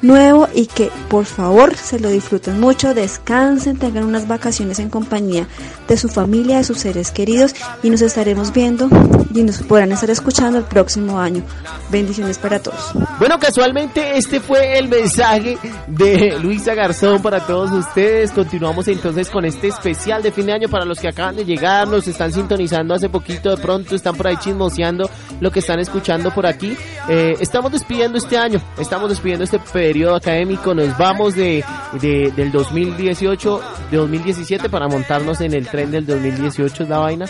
nuevo 0.02 0.48
y 0.54 0.68
que 0.68 0.90
por 1.10 1.26
favor 1.26 1.76
se 1.76 2.00
lo 2.00 2.10
disfruten 2.10 2.60
mucho, 2.60 2.94
descansen, 2.94 3.78
tengan 3.78 4.04
unas 4.04 4.28
vacaciones 4.28 4.80
en 4.80 4.90
compañía 4.90 5.48
de 5.88 5.98
su 5.98 6.10
familia, 6.10 6.58
de 6.58 6.64
sus 6.64 6.80
seres 6.80 7.12
queridos 7.12 7.56
y 7.84 7.90
nos 7.90 8.02
estaremos 8.02 8.54
viendo 8.54 8.90
y 9.34 9.44
nos 9.44 9.62
podrán 9.64 9.92
estar 9.92 10.10
escuchando 10.10 10.60
el 10.60 10.66
próximo 10.66 11.20
año. 11.20 11.44
Bendiciones 11.90 12.38
para 12.38 12.60
todos. 12.60 12.92
Bueno, 13.20 13.40
casualmente 13.40 14.18
este 14.18 14.40
fue 14.40 14.78
el 14.78 14.88
mensaje 14.88 15.58
de 15.88 16.38
Luisa 16.40 16.74
Garzón 16.74 17.22
para 17.22 17.46
todos 17.46 17.72
ustedes. 17.72 18.32
Continuamos 18.32 18.88
entonces 18.88 19.30
con 19.30 19.46
este 19.46 19.68
especial 19.68 20.24
de 20.24 20.32
fin 20.32 20.48
de 20.48 20.54
año 20.54 20.70
para 20.70 20.86
los 20.86 21.00
que 21.00 21.08
acaban 21.08 21.36
de 21.36 21.46
llegar, 21.46 21.88
nos 21.88 22.08
están 22.08 22.32
sintonizando 22.32 22.94
hace 22.94 23.10
poquito, 23.10 23.56
de 23.56 23.62
pronto 23.62 23.96
están 23.96 24.16
por 24.16 24.28
ahí 24.28 24.38
chismoseando 24.38 25.10
lo 25.40 25.52
que 25.52 25.60
están 25.60 25.80
escuchando 25.80 26.34
por 26.34 26.46
aquí. 26.46 26.78
Eh, 27.10 27.36
estamos 27.40 27.72
despidiendo 27.72 28.18
este 28.18 28.38
año, 28.38 28.62
estamos 28.78 29.10
despidiendo 29.10 29.44
este 29.44 29.60
periodo 29.88 30.16
académico, 30.16 30.74
nos 30.74 30.98
vamos 30.98 31.34
de, 31.34 31.64
de, 32.02 32.30
del 32.36 32.52
2018, 32.52 33.62
de 33.90 33.96
2017 33.98 34.68
para 34.68 34.90
montarnos 34.90 35.40
en 35.40 35.54
el 35.54 35.66
tren 35.66 35.92
del 35.92 36.06
2018, 36.06 36.84
es 36.84 36.90
la 36.90 36.98
vaina. 36.98 37.26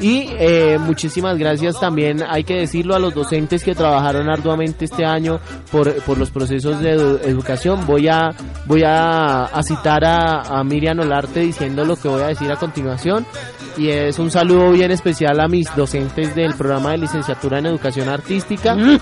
Y 0.00 0.28
eh, 0.38 0.78
muchísimas 0.80 1.38
gracias 1.38 1.78
también, 1.78 2.22
hay 2.26 2.44
que 2.44 2.54
decirlo, 2.54 2.94
a 2.94 2.98
los 2.98 3.14
docentes 3.14 3.62
que 3.62 3.74
trabajaron 3.74 4.28
arduamente 4.28 4.84
este 4.84 5.04
año 5.04 5.38
por, 5.70 5.92
por 6.02 6.18
los 6.18 6.30
procesos 6.30 6.80
de 6.80 6.92
educación. 6.92 7.86
Voy 7.86 8.08
a, 8.08 8.30
voy 8.66 8.82
a, 8.84 9.48
citar 9.62 10.04
a, 10.04 10.40
a 10.42 10.64
Miriam 10.64 10.98
Olarte 11.00 11.40
diciendo 11.40 11.84
lo 11.84 11.96
que 11.96 12.08
voy 12.08 12.22
a 12.22 12.28
decir 12.28 12.50
a 12.50 12.56
continuación. 12.56 13.26
Y 13.76 13.88
es 13.88 14.18
un 14.18 14.30
saludo 14.30 14.72
bien 14.72 14.90
especial 14.90 15.40
a 15.40 15.48
mis 15.48 15.74
docentes 15.74 16.34
del 16.34 16.54
programa 16.54 16.90
de 16.90 16.98
licenciatura 16.98 17.58
en 17.58 17.66
educación 17.66 18.08
artística. 18.08 18.74
Mm. 18.74 18.98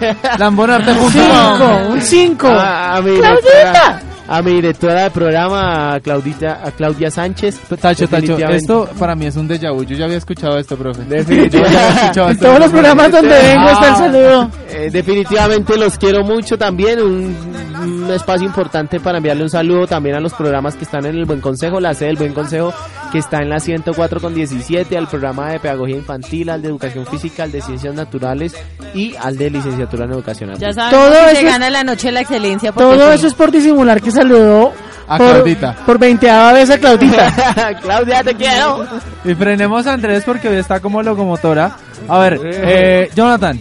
Un 1.90 2.00
5. 2.00 2.46
A, 2.48 3.00
¡Claudita! 3.02 4.02
a 4.26 4.42
mi 4.42 4.54
directora 4.54 5.04
de 5.04 5.10
programa, 5.10 5.98
Claudita, 6.00 6.60
a 6.64 6.70
Claudia 6.70 7.10
Sánchez. 7.10 7.60
Tacho, 7.80 8.08
Tacho, 8.08 8.38
esto 8.38 8.88
para 8.98 9.14
mí 9.14 9.26
es 9.26 9.36
un 9.36 9.48
déjà 9.48 9.72
vu. 9.72 9.84
Yo 9.84 9.96
ya 9.96 10.06
había 10.06 10.16
escuchado 10.16 10.33
esto, 10.58 10.76
profe. 10.76 11.02
Definitivamente. 11.04 12.20
en 12.20 12.38
todos 12.38 12.58
los 12.58 12.70
programas 12.70 13.12
donde 13.12 13.34
vengo 13.34 13.68
está 13.68 13.88
el 13.88 13.96
saludo. 13.96 14.50
Eh, 14.68 14.90
definitivamente 14.92 15.76
los 15.76 15.98
quiero 15.98 16.24
mucho 16.24 16.58
también. 16.58 17.00
Un, 17.00 17.36
un, 17.82 18.10
espacio 18.10 18.46
importante 18.46 19.00
para 19.00 19.18
enviarle 19.18 19.42
un 19.42 19.50
saludo 19.50 19.86
también 19.86 20.16
a 20.16 20.20
los 20.20 20.32
programas 20.34 20.76
que 20.76 20.84
están 20.84 21.06
en 21.06 21.16
el 21.16 21.24
Buen 21.24 21.40
Consejo, 21.40 21.80
la 21.80 21.94
sede 21.94 22.08
del 22.08 22.16
Buen 22.16 22.32
Consejo 22.32 22.72
que 23.14 23.20
está 23.20 23.42
en 23.42 23.48
la 23.48 23.60
104 23.60 24.20
con 24.20 24.34
17, 24.34 24.98
al 24.98 25.06
programa 25.06 25.52
de 25.52 25.60
pedagogía 25.60 25.94
infantil, 25.94 26.50
al 26.50 26.60
de 26.60 26.66
educación 26.66 27.06
física, 27.06 27.44
al 27.44 27.52
de 27.52 27.60
ciencias 27.60 27.94
naturales 27.94 28.56
y 28.92 29.14
al 29.14 29.38
de 29.38 29.50
licenciatura 29.50 30.04
en 30.06 30.14
educación. 30.14 30.52
Ya 30.58 30.72
saben, 30.72 30.90
todo 30.90 31.14
eso 31.28 31.36
se 31.36 31.44
gana 31.44 31.70
la 31.70 31.84
noche 31.84 32.08
de 32.08 32.12
la 32.12 32.22
excelencia. 32.22 32.72
Todo 32.72 33.12
eso 33.12 33.28
es 33.28 33.34
por 33.34 33.52
disimular 33.52 34.02
que 34.02 34.10
saludó 34.10 34.72
a 35.08 35.18
por, 35.18 35.30
Claudita. 35.30 35.76
Por 35.86 35.98
veinteava 35.98 36.52
vez 36.52 36.70
a 36.70 36.78
Claudita. 36.78 37.76
Claudia, 37.82 38.22
te 38.24 38.34
quiero. 38.34 38.86
Y 39.24 39.34
frenemos 39.34 39.86
a 39.86 39.92
Andrés 39.94 40.24
porque 40.24 40.48
hoy 40.48 40.56
está 40.56 40.80
como 40.80 41.02
locomotora. 41.02 41.76
A 42.08 42.18
ver, 42.18 42.40
eh, 42.42 43.10
Jonathan, 43.14 43.60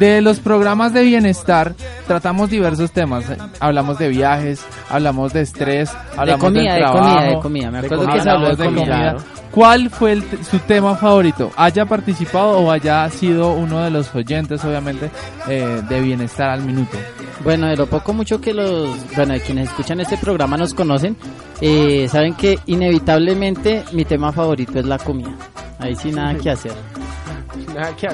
de 0.00 0.22
los 0.22 0.40
programas 0.40 0.94
de 0.94 1.02
bienestar 1.02 1.74
tratamos 2.06 2.48
diversos 2.48 2.90
temas. 2.90 3.26
Hablamos 3.60 3.98
de 3.98 4.08
viajes, 4.08 4.64
hablamos 4.88 5.34
de 5.34 5.42
estrés, 5.42 5.90
hablamos 6.16 6.40
de 6.40 6.58
comida, 6.58 6.74
de 6.74 6.84
comida, 6.84 7.22
de 7.22 7.38
comida. 7.38 7.70
Me 7.70 7.78
acuerdo 7.80 8.06
que 8.08 8.20
se 8.22 8.30
habló 8.30 8.56
de, 8.56 8.64
comida. 8.64 9.16
¿Cuál 9.50 9.90
fue 9.90 10.22
su 10.48 10.58
tema 10.60 10.96
favorito? 10.96 11.50
¿Haya 11.54 11.84
participado 11.84 12.60
o 12.60 12.70
haya 12.70 13.08
sido 13.10 13.52
uno 13.52 13.80
de 13.80 13.90
los 13.90 14.14
oyentes, 14.14 14.64
obviamente, 14.64 15.10
eh, 15.48 15.82
de 15.86 16.00
Bienestar 16.00 16.48
al 16.48 16.62
Minuto? 16.62 16.96
Bueno, 17.44 17.66
de 17.66 17.76
lo 17.76 17.86
poco 17.86 18.14
mucho 18.14 18.40
que 18.40 18.54
los, 18.54 18.88
bueno, 19.14 19.34
quienes 19.44 19.68
escuchan 19.68 20.00
este 20.00 20.16
programa 20.16 20.56
nos 20.56 20.72
conocen, 20.72 21.14
eh, 21.60 22.08
saben 22.08 22.34
que 22.34 22.58
inevitablemente 22.66 23.84
mi 23.92 24.06
tema 24.06 24.32
favorito 24.32 24.78
es 24.78 24.86
la 24.86 24.96
comida. 24.96 25.36
Ahí 25.78 25.94
sí 25.94 26.10
nada 26.10 26.34
que 26.36 26.50
hacer. 26.50 26.72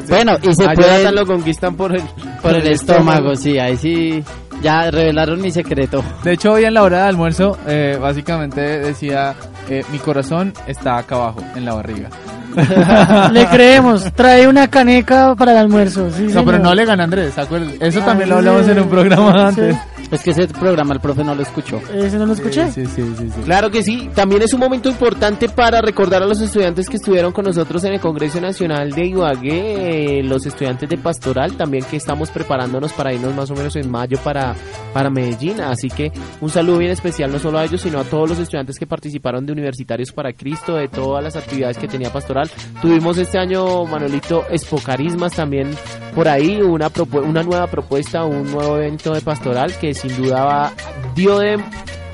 Bueno, 0.09 0.37
y 0.43 0.55
se 0.55 0.69
puede... 0.69 1.13
lo 1.13 1.27
conquistan 1.27 1.77
por 1.77 1.95
el, 1.95 2.03
por, 2.43 2.55
el, 2.55 2.67
estómago, 2.69 3.35
sí, 3.35 3.59
ahí 3.59 3.77
sí 3.77 4.25
ya 4.63 4.91
revelaron 4.91 5.41
mi 5.41 5.51
secreto. 5.51 6.03
De 6.23 6.33
hecho, 6.33 6.53
hoy 6.53 6.65
en 6.65 6.75
la 6.75 6.83
hora 6.83 7.03
de 7.03 7.09
almuerzo, 7.09 7.59
eh, 7.67 7.99
básicamente 8.01 8.61
decía, 8.61 9.35
eh, 9.69 9.85
mi 9.93 9.99
corazón 9.99 10.53
está 10.67 10.99
acá 10.99 11.17
abajo, 11.17 11.41
en 11.55 11.65
la 11.65 11.75
barriga. 11.75 12.09
le 13.33 13.47
creemos, 13.49 14.11
trae 14.15 14.49
una 14.49 14.69
caneca 14.69 15.35
para 15.35 15.53
el 15.53 15.59
almuerzo. 15.59 16.09
no, 16.19 16.45
pero 16.45 16.59
no 16.59 16.75
le 16.75 16.87
gana 16.87 17.05
Andrés, 17.05 17.35
Eso 17.81 18.01
también 18.01 18.31
lo 18.31 18.37
hablamos 18.37 18.67
en 18.69 18.81
un 18.81 18.89
programa 18.89 19.49
antes. 19.49 19.77
Es 20.11 20.23
que 20.23 20.31
ese 20.31 20.47
programa 20.49 20.95
el 20.95 21.01
profe 21.01 21.25
no 21.25 21.35
lo 21.35 21.43
escuchó. 21.43 21.81
¿Ese 21.93 22.19
no 22.19 22.27
lo 22.27 22.33
escuché? 22.33 22.71
Sí, 22.71 22.87
sí, 22.87 23.03
sí, 23.19 23.29
Claro 23.45 23.71
que 23.71 23.83
sí. 23.83 24.09
También 24.15 24.43
es 24.43 24.53
un 24.53 24.61
momento 24.61 24.89
importante 24.89 25.49
para 25.49 25.81
recordar 25.81 26.23
a 26.23 26.27
los 26.27 26.41
estudiantes 26.41 26.89
que 26.89 26.97
estuvieron 26.97 27.33
con 27.33 27.45
nosotros 27.45 27.83
en 27.85 27.95
el 27.95 28.01
Congreso 28.01 28.41
Nacional 28.41 28.93
de 28.93 29.07
Ibagué, 29.07 30.19
eh, 30.19 30.23
los 30.23 30.47
estudiantes 30.47 30.89
de 30.89 30.97
Pastoral, 30.97 31.57
también 31.57 31.85
que 31.85 31.97
estamos 31.97 32.31
preparándonos 32.31 32.93
para 32.93 33.13
irnos 33.13 33.35
más 33.35 33.51
o 33.51 33.55
menos 33.55 33.75
en 33.77 33.91
mayo 33.91 34.19
para, 34.23 34.55
para 34.93 35.11
Medellín. 35.11 35.61
Así 35.61 35.89
que 35.89 36.13
un 36.41 36.51
saludo 36.51 36.79
bien 36.79 36.93
especial 36.93 37.33
no 37.33 37.39
solo 37.39 37.59
a 37.59 37.65
ellos, 37.65 37.81
sino 37.81 37.99
a 37.99 38.05
todos 38.05 38.29
los 38.29 38.39
estudiantes 38.39 38.79
que 38.79 38.87
participaron 38.87 39.45
de 39.45 39.53
Universitarios 39.53 40.13
para 40.13 40.33
Cristo, 40.33 40.77
de 40.77 40.89
todas 40.89 41.23
las 41.23 41.35
actividades 41.37 41.79
que 41.79 41.89
tenía 41.89 42.13
Pastoral. 42.13 42.51
Tuvimos 42.81 43.19
este 43.19 43.39
año, 43.39 43.85
Manolito, 43.85 44.47
Espocarismas 44.51 45.33
también 45.35 45.71
por 46.15 46.29
ahí, 46.29 46.63
una, 46.63 46.91
una 47.25 47.43
nueva 47.43 47.67
propuesta, 47.67 48.25
un 48.25 48.51
nuevo 48.51 48.77
evento 48.77 49.13
de 49.13 49.21
Pastoral 49.21 49.77
que 49.79 49.93
sin 49.97 50.17
duda 50.17 50.45
va, 50.45 50.73
dio 51.15 51.39
de, 51.39 51.59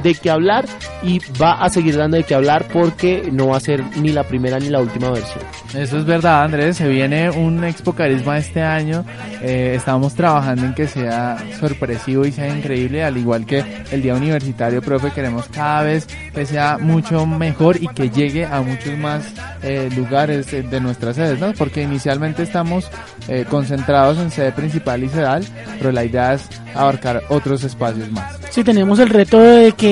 de 0.03 0.15
qué 0.15 0.31
hablar 0.31 0.67
y 1.03 1.21
va 1.41 1.53
a 1.53 1.69
seguir 1.69 1.97
dando 1.97 2.17
de 2.17 2.25
qué 2.25 2.35
hablar 2.35 2.67
porque 2.73 3.29
no 3.33 3.49
va 3.49 3.57
a 3.57 3.61
ser 3.61 3.83
ni 3.97 4.11
la 4.11 4.25
primera 4.25 4.59
ni 4.59 4.69
la 4.69 4.81
última 4.81 5.11
versión. 5.11 5.45
Eso 5.75 5.99
es 5.99 6.05
verdad, 6.05 6.45
Andrés. 6.45 6.77
Se 6.77 6.89
viene 6.89 7.31
un 7.31 7.65
Expo 7.65 7.93
Carisma 7.95 8.39
este 8.39 8.63
año. 8.63 9.05
Eh, 9.43 9.75
estamos 9.77 10.15
trabajando 10.15 10.67
en 10.67 10.75
que 10.75 10.87
sea 10.87 11.39
sorpresivo 11.59 12.25
y 12.25 12.33
sea 12.33 12.49
increíble, 12.55 13.03
al 13.05 13.17
igual 13.17 13.47
que 13.47 13.65
el 13.91 14.03
Día 14.03 14.15
Universitario, 14.15 14.83
profe. 14.83 15.11
Queremos 15.11 15.47
cada 15.49 15.83
vez 15.83 16.07
que 16.35 16.47
sea 16.47 16.79
mucho 16.79 17.27
mejor 17.27 17.77
y 17.83 17.89
que 17.89 18.11
llegue 18.11 18.45
a 18.45 18.61
muchos 18.61 18.97
más 18.99 19.25
eh, 19.63 19.89
lugares 19.97 20.51
de 20.51 20.81
nuestras 20.81 21.17
sedes, 21.17 21.41
¿no? 21.41 21.53
Porque 21.53 21.83
inicialmente 21.83 22.43
estamos 22.43 22.91
eh, 23.29 23.45
concentrados 23.49 24.19
en 24.19 24.31
sede 24.31 24.53
principal 24.53 25.03
y 25.03 25.09
sedal, 25.09 25.45
pero 25.79 25.93
la 25.93 26.05
idea 26.05 26.35
es 26.35 26.49
abarcar 26.75 27.23
otros 27.29 27.65
espacios 27.65 28.11
más. 28.11 28.39
Sí, 28.51 28.65
tenemos 28.65 28.99
el 28.99 29.09
reto 29.09 29.41
de 29.41 29.73
que 29.73 29.92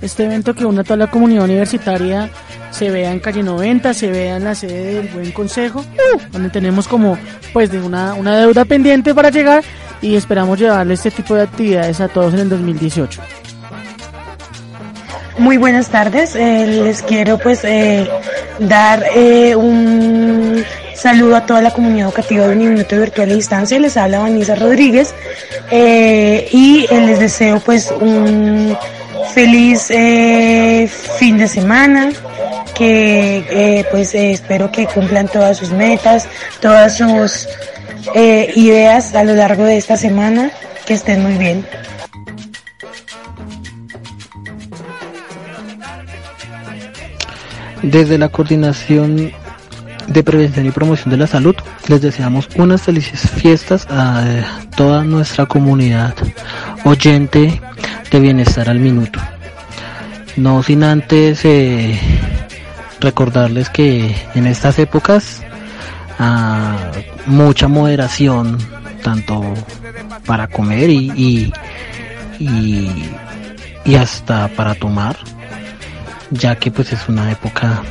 este 0.00 0.24
evento 0.24 0.54
que 0.54 0.64
une 0.64 0.80
a 0.80 0.84
toda 0.84 0.96
la 0.96 1.10
comunidad 1.10 1.44
universitaria 1.44 2.30
se 2.70 2.90
vea 2.90 3.12
en 3.12 3.20
calle 3.20 3.42
90, 3.42 3.94
se 3.94 4.10
vea 4.10 4.36
en 4.36 4.44
la 4.44 4.54
sede 4.54 4.94
del 4.94 5.08
Buen 5.08 5.30
Consejo, 5.32 5.84
donde 6.32 6.48
tenemos 6.50 6.88
como 6.88 7.18
pues 7.52 7.70
de 7.70 7.80
una, 7.80 8.14
una 8.14 8.36
deuda 8.36 8.64
pendiente 8.64 9.14
para 9.14 9.30
llegar 9.30 9.62
y 10.00 10.16
esperamos 10.16 10.58
llevarle 10.58 10.94
este 10.94 11.10
tipo 11.10 11.34
de 11.34 11.42
actividades 11.42 12.00
a 12.00 12.08
todos 12.08 12.34
en 12.34 12.40
el 12.40 12.48
2018. 12.48 13.20
Muy 15.38 15.56
buenas 15.56 15.88
tardes, 15.88 16.34
eh, 16.36 16.66
les 16.66 17.02
quiero 17.02 17.38
pues 17.38 17.60
eh, 17.64 18.08
dar 18.58 19.04
eh, 19.14 19.56
un 19.56 20.62
saludo 20.94 21.36
a 21.36 21.46
toda 21.46 21.62
la 21.62 21.70
comunidad 21.72 22.08
educativa 22.08 22.46
de 22.46 22.54
Uniminuto 22.54 22.98
Virtual 22.98 23.30
a 23.30 23.34
Distancia, 23.34 23.78
les 23.78 23.96
habla 23.96 24.20
Vanessa 24.20 24.54
Rodríguez 24.54 25.14
y 25.70 26.86
les 26.90 27.18
deseo 27.18 27.60
pues 27.60 27.92
un 27.98 28.76
feliz 29.34 29.88
fin 31.18 31.38
de 31.38 31.48
semana, 31.48 32.10
que 32.74 33.86
pues 33.90 34.14
espero 34.14 34.70
que 34.70 34.86
cumplan 34.86 35.28
todas 35.28 35.58
sus 35.58 35.70
metas, 35.70 36.28
todas 36.60 36.96
sus 36.96 37.48
ideas 38.14 39.14
a 39.14 39.24
lo 39.24 39.34
largo 39.34 39.64
de 39.64 39.76
esta 39.76 39.96
semana, 39.96 40.50
que 40.86 40.94
estén 40.94 41.22
muy 41.22 41.34
bien. 41.34 41.64
Desde 47.82 48.16
la 48.16 48.28
Coordinación 48.28 49.32
de 50.06 50.22
Prevención 50.22 50.66
y 50.66 50.70
Promoción 50.70 51.10
de 51.10 51.16
la 51.16 51.26
Salud, 51.26 51.56
les 51.88 52.00
deseamos 52.00 52.48
unas 52.56 52.82
felices 52.82 53.28
fiestas 53.28 53.86
a 53.90 54.24
toda 54.76 55.02
nuestra 55.02 55.46
comunidad 55.46 56.14
oyente 56.84 57.60
de 58.12 58.20
Bienestar 58.20 58.68
al 58.68 58.78
Minuto. 58.78 59.18
No 60.36 60.62
sin 60.62 60.84
antes 60.84 61.44
eh, 61.44 61.98
recordarles 63.00 63.70
que 63.70 64.14
en 64.34 64.46
estas 64.46 64.78
épocas 64.78 65.42
ah, 66.18 66.76
mucha 67.26 67.68
moderación, 67.68 68.58
tanto 69.02 69.42
para 70.26 70.46
comer 70.46 70.90
y, 70.90 71.52
y, 72.38 73.12
y 73.84 73.94
hasta 73.94 74.48
para 74.48 74.74
tomar 74.74 75.16
ya 76.30 76.56
que 76.56 76.70
pues 76.70 76.92
es 76.92 77.08
una 77.08 77.30
época 77.30 77.82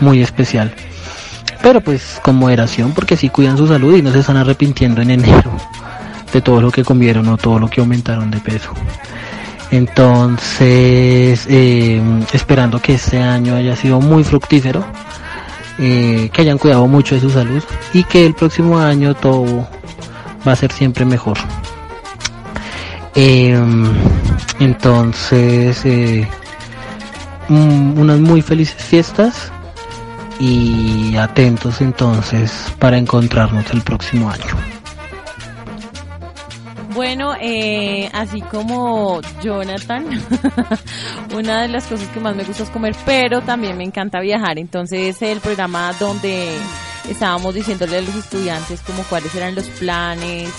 muy 0.00 0.22
especial. 0.22 0.72
Pero 1.62 1.80
pues 1.80 2.20
con 2.22 2.36
moderación 2.36 2.92
porque 2.92 3.16
si 3.16 3.28
cuidan 3.28 3.56
su 3.56 3.68
salud 3.68 3.96
y 3.96 4.02
no 4.02 4.10
se 4.10 4.20
están 4.20 4.36
arrepintiendo 4.36 5.02
en 5.02 5.10
enero 5.10 5.52
de 6.32 6.40
todo 6.40 6.60
lo 6.60 6.70
que 6.70 6.84
comieron 6.84 7.28
o 7.28 7.36
todo 7.36 7.60
lo 7.60 7.68
que 7.68 7.80
aumentaron 7.80 8.30
de 8.30 8.38
peso. 8.38 8.72
Entonces, 9.70 11.46
eh, 11.48 12.00
esperando 12.32 12.80
que 12.80 12.94
este 12.94 13.18
año 13.18 13.54
haya 13.54 13.76
sido 13.76 14.00
muy 14.00 14.24
fructífero, 14.24 14.84
eh, 15.78 16.30
que 16.32 16.42
hayan 16.42 16.58
cuidado 16.58 16.86
mucho 16.86 17.14
de 17.14 17.20
su 17.20 17.30
salud 17.30 17.62
y 17.92 18.04
que 18.04 18.26
el 18.26 18.34
próximo 18.34 18.78
año 18.78 19.14
todo 19.14 19.68
va 20.46 20.52
a 20.52 20.56
ser 20.56 20.72
siempre 20.72 21.04
mejor. 21.04 21.36
Em, 23.14 23.86
entonces, 24.60 25.84
eh, 25.84 26.28
Mm, 27.48 27.98
unas 27.98 28.18
muy 28.18 28.42
felices 28.42 28.82
fiestas 28.82 29.50
y 30.38 31.16
atentos 31.16 31.80
entonces 31.80 32.52
para 32.78 32.98
encontrarnos 32.98 33.64
el 33.72 33.80
próximo 33.80 34.30
año. 34.30 34.77
Bueno, 37.08 37.34
eh, 37.40 38.10
así 38.12 38.42
como 38.42 39.22
Jonathan, 39.42 40.04
una 41.34 41.62
de 41.62 41.68
las 41.68 41.86
cosas 41.86 42.06
que 42.08 42.20
más 42.20 42.36
me 42.36 42.44
gusta 42.44 42.64
es 42.64 42.68
comer, 42.68 42.94
pero 43.06 43.40
también 43.40 43.78
me 43.78 43.84
encanta 43.84 44.20
viajar. 44.20 44.58
Entonces, 44.58 45.22
el 45.22 45.40
programa 45.40 45.94
donde 45.98 46.58
estábamos 47.08 47.54
diciéndole 47.54 47.96
a 47.96 48.00
los 48.02 48.14
estudiantes 48.14 48.82
como 48.82 49.02
cuáles 49.04 49.34
eran 49.34 49.54
los 49.54 49.64
planes, 49.68 50.50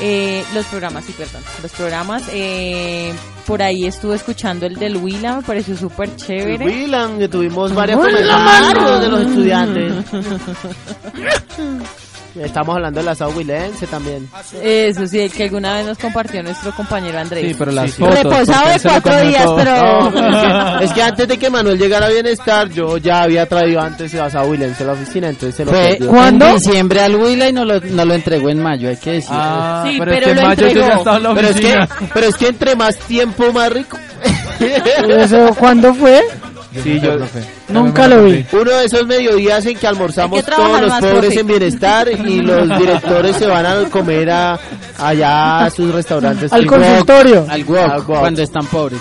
eh, 0.00 0.44
los 0.54 0.66
programas, 0.66 1.04
sí, 1.04 1.14
perdón, 1.18 1.42
los 1.60 1.72
programas. 1.72 2.22
Eh, 2.32 3.12
por 3.44 3.60
ahí 3.60 3.84
estuve 3.84 4.14
escuchando 4.14 4.66
el 4.66 4.76
del 4.76 4.98
Willa, 4.98 5.38
me 5.38 5.42
pareció 5.42 5.76
súper 5.76 6.14
chévere. 6.14 6.64
Willam, 6.64 7.18
que 7.18 7.26
tuvimos 7.26 7.74
varios 7.74 7.98
comentarios 7.98 9.00
de 9.00 9.08
los 9.08 9.20
estudiantes. 9.22 9.94
Estamos 12.40 12.76
hablando 12.76 13.00
de 13.00 13.06
la 13.06 13.14
Sauwilense 13.14 13.86
también. 13.86 14.28
Eso 14.62 15.06
sí, 15.06 15.28
que 15.30 15.44
alguna 15.44 15.74
vez 15.74 15.86
nos 15.86 15.98
compartió 15.98 16.42
nuestro 16.42 16.74
compañero 16.74 17.18
Andrés. 17.18 17.46
Sí, 17.48 17.54
pero 17.58 17.72
las 17.72 17.92
fotos. 17.94 18.18
Reposado 18.18 18.70
de 18.70 18.80
cuatro 18.80 19.20
días, 19.20 19.46
pero... 19.56 20.80
es, 20.80 20.92
que, 20.92 21.02
antes 21.02 21.28
de 21.28 21.38
que 21.38 21.50
Manuel 21.50 21.78
llegara 21.78 22.06
a 22.06 22.10
Bienestar, 22.10 22.70
yo 22.70 22.96
ya 22.98 23.22
había 23.22 23.46
traído 23.46 23.80
antes 23.80 24.14
a 24.14 24.30
Sauwilense 24.30 24.82
a 24.82 24.86
la 24.86 24.92
oficina, 24.94 25.28
entonces 25.28 25.54
se 25.54 25.64
lo 25.64 25.72
Fue 25.72 25.98
¿Cuándo? 26.06 26.46
En 26.46 26.54
diciembre 26.54 27.00
al 27.00 27.16
Willa 27.16 27.48
y 27.48 27.52
no 27.52 27.64
lo, 27.64 27.80
no 27.80 28.04
lo 28.04 28.14
entregó 28.14 28.48
en 28.48 28.62
mayo, 28.62 28.88
hay 28.88 28.96
que 28.96 29.12
decir. 29.12 29.30
Ah, 29.32 29.84
sí, 29.86 29.96
pero, 29.98 30.12
es 30.12 30.24
que 30.24 30.30
en 30.30 30.42
mayo 30.42 30.68
yo 30.68 30.80
ya 30.80 30.94
estaba 30.94 31.16
en 31.16 31.22
la 31.22 31.34
pero 31.34 31.48
es, 31.48 31.60
que, 31.60 31.88
pero 32.14 32.26
es 32.26 32.36
que 32.36 32.48
entre 32.48 32.76
más 32.76 32.96
tiempo, 32.96 33.52
más 33.52 33.72
rico. 33.72 33.98
¿Eso 35.08 35.54
cuándo 35.58 35.94
fue? 35.94 36.22
Sí, 36.82 37.00
yo, 37.00 37.18
Nunca 37.68 38.08
lo 38.08 38.24
vi. 38.24 38.44
Uno 38.52 38.70
de 38.70 38.84
esos 38.86 39.06
mediodías 39.06 39.64
en 39.66 39.76
que 39.76 39.86
almorzamos 39.86 40.44
todos 40.44 40.80
los 40.80 40.92
pobres 40.94 41.36
en 41.36 41.46
bienestar 41.46 42.08
y 42.08 42.40
los 42.40 42.78
directores 42.78 43.36
se 43.36 43.46
van 43.46 43.66
a 43.66 43.88
comer 43.90 44.30
a, 44.30 44.58
allá 44.98 45.64
a 45.64 45.70
sus 45.70 45.92
restaurantes. 45.92 46.52
Al 46.52 46.66
consultorio. 46.66 47.46
Al 47.48 47.64
walk, 47.64 48.04
cuando 48.06 48.42
están 48.42 48.66
pobres. 48.66 49.00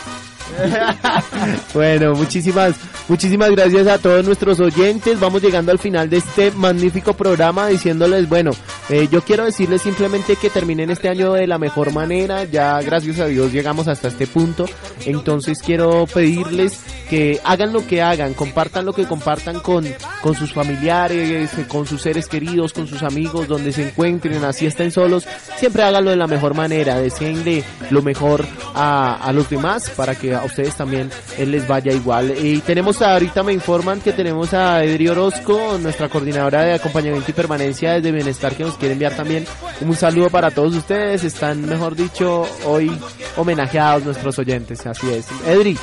bueno, 1.73 2.13
muchísimas, 2.13 2.75
muchísimas 3.07 3.51
gracias 3.51 3.87
a 3.87 3.97
todos 3.97 4.25
nuestros 4.25 4.59
oyentes. 4.59 5.19
Vamos 5.19 5.41
llegando 5.41 5.71
al 5.71 5.79
final 5.79 6.09
de 6.09 6.17
este 6.17 6.51
magnífico 6.51 7.13
programa 7.13 7.67
diciéndoles, 7.67 8.27
bueno, 8.27 8.51
eh, 8.89 9.07
yo 9.11 9.21
quiero 9.21 9.45
decirles 9.45 9.81
simplemente 9.81 10.35
que 10.35 10.49
terminen 10.49 10.89
este 10.89 11.09
año 11.09 11.33
de 11.33 11.47
la 11.47 11.57
mejor 11.57 11.93
manera. 11.93 12.43
Ya, 12.45 12.81
gracias 12.81 13.19
a 13.19 13.27
Dios, 13.27 13.51
llegamos 13.51 13.87
hasta 13.87 14.07
este 14.07 14.27
punto. 14.27 14.65
Entonces 15.05 15.59
quiero 15.59 16.05
pedirles 16.07 16.79
que 17.09 17.39
hagan 17.43 17.73
lo 17.73 17.85
que 17.85 18.01
hagan, 18.01 18.33
compartan 18.33 18.85
lo 18.85 18.93
que 18.93 19.05
compartan 19.05 19.59
con, 19.59 19.85
con 20.21 20.35
sus 20.35 20.53
familiares, 20.53 21.51
con 21.67 21.85
sus 21.85 22.01
seres 22.01 22.27
queridos, 22.27 22.73
con 22.73 22.87
sus 22.87 23.03
amigos, 23.03 23.47
donde 23.47 23.71
se 23.71 23.89
encuentren, 23.89 24.43
así 24.43 24.65
estén 24.65 24.91
solos. 24.91 25.27
Siempre 25.57 25.83
háganlo 25.83 26.11
de 26.11 26.17
la 26.17 26.27
mejor 26.27 26.53
manera. 26.53 26.99
Deseenle 26.99 27.63
lo 27.89 28.01
mejor 28.01 28.45
a, 28.73 29.15
a 29.15 29.33
los 29.33 29.49
demás 29.49 29.89
para 29.91 30.15
que 30.15 30.33
ustedes 30.51 30.75
también 30.75 31.09
les 31.37 31.67
vaya 31.67 31.91
igual. 31.91 32.33
Y 32.37 32.59
tenemos 32.59 33.01
ahorita 33.01 33.41
me 33.43 33.53
informan 33.53 34.01
que 34.01 34.13
tenemos 34.13 34.53
a 34.53 34.83
Edri 34.83 35.07
Orozco, 35.07 35.77
nuestra 35.79 36.09
coordinadora 36.09 36.63
de 36.63 36.73
acompañamiento 36.73 37.31
y 37.31 37.33
permanencia 37.33 37.93
desde 37.93 38.11
Bienestar, 38.11 38.55
que 38.55 38.63
nos 38.63 38.77
quiere 38.77 38.93
enviar 38.93 39.15
también 39.15 39.45
un 39.81 39.95
saludo 39.95 40.29
para 40.29 40.51
todos 40.51 40.75
ustedes. 40.75 41.23
Están, 41.23 41.65
mejor 41.65 41.95
dicho, 41.95 42.45
hoy 42.65 42.91
homenajeados 43.37 44.03
nuestros 44.03 44.37
oyentes. 44.39 44.85
Así 44.85 45.09
es. 45.09 45.25
Edri. 45.47 45.77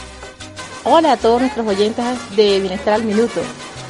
Hola 0.85 1.13
a 1.13 1.17
todos 1.17 1.41
nuestros 1.41 1.67
oyentes 1.67 2.05
de 2.37 2.61
Bienestar 2.61 2.95
al 2.95 3.05
Minuto. 3.05 3.41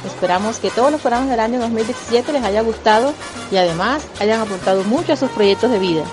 Esperamos 0.05 0.59
que 0.59 0.69
todos 0.69 0.91
los 0.91 1.01
programas 1.01 1.29
del 1.29 1.39
año 1.39 1.59
2017 1.59 2.31
les 2.31 2.43
haya 2.43 2.61
gustado 2.61 3.13
y 3.51 3.57
además 3.57 4.01
hayan 4.19 4.39
aportado 4.39 4.83
mucho 4.85 5.13
a 5.13 5.17
sus 5.17 5.29
proyectos 5.31 5.71
de 5.71 5.79
vida. 5.79 6.03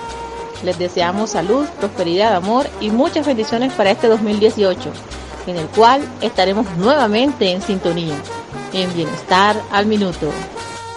Les 0.65 0.79
deseamos 0.79 1.31
salud, 1.31 1.67
prosperidad, 1.79 2.35
amor 2.35 2.67
y 2.81 2.91
muchas 2.91 3.27
bendiciones 3.27 3.73
para 3.73 3.91
este 3.91 4.09
2018, 4.09 4.91
en 5.47 5.57
el 5.57 5.67
cual 5.69 6.03
estaremos 6.23 6.67
nuevamente 6.77 7.51
en 7.53 7.63
sintonía, 7.63 8.15
en 8.73 8.93
bienestar 8.95 9.61
al 9.71 9.87
minuto. 9.87 10.31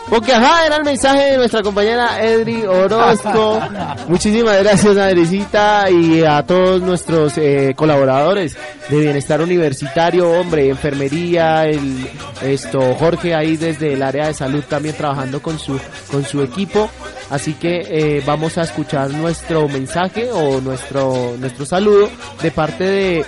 Porque 0.09 0.33
ajá, 0.33 0.65
era 0.65 0.77
el 0.77 0.83
mensaje 0.83 1.31
de 1.31 1.37
nuestra 1.37 1.61
compañera 1.61 2.23
Edri 2.23 2.65
Orozco. 2.65 3.61
Muchísimas 4.07 4.57
gracias, 4.57 4.97
Adrecita, 4.97 5.89
y 5.89 6.23
a 6.23 6.43
todos 6.43 6.81
nuestros 6.81 7.37
eh, 7.37 7.73
colaboradores 7.75 8.57
de 8.89 8.99
Bienestar 8.99 9.39
Universitario, 9.41 10.31
hombre, 10.31 10.69
enfermería, 10.69 11.65
el 11.65 12.09
esto 12.41 12.95
Jorge 12.95 13.35
ahí 13.35 13.57
desde 13.57 13.93
el 13.93 14.01
área 14.01 14.27
de 14.27 14.33
salud 14.33 14.63
también 14.67 14.95
trabajando 14.95 15.41
con 15.41 15.59
su 15.59 15.79
con 16.11 16.25
su 16.25 16.41
equipo. 16.41 16.89
Así 17.29 17.53
que 17.53 17.81
eh, 17.87 18.23
vamos 18.25 18.57
a 18.57 18.63
escuchar 18.63 19.11
nuestro 19.11 19.67
mensaje 19.67 20.31
o 20.31 20.59
nuestro 20.61 21.35
nuestro 21.37 21.65
saludo 21.65 22.09
de 22.41 22.49
parte 22.51 22.83
de 22.83 23.25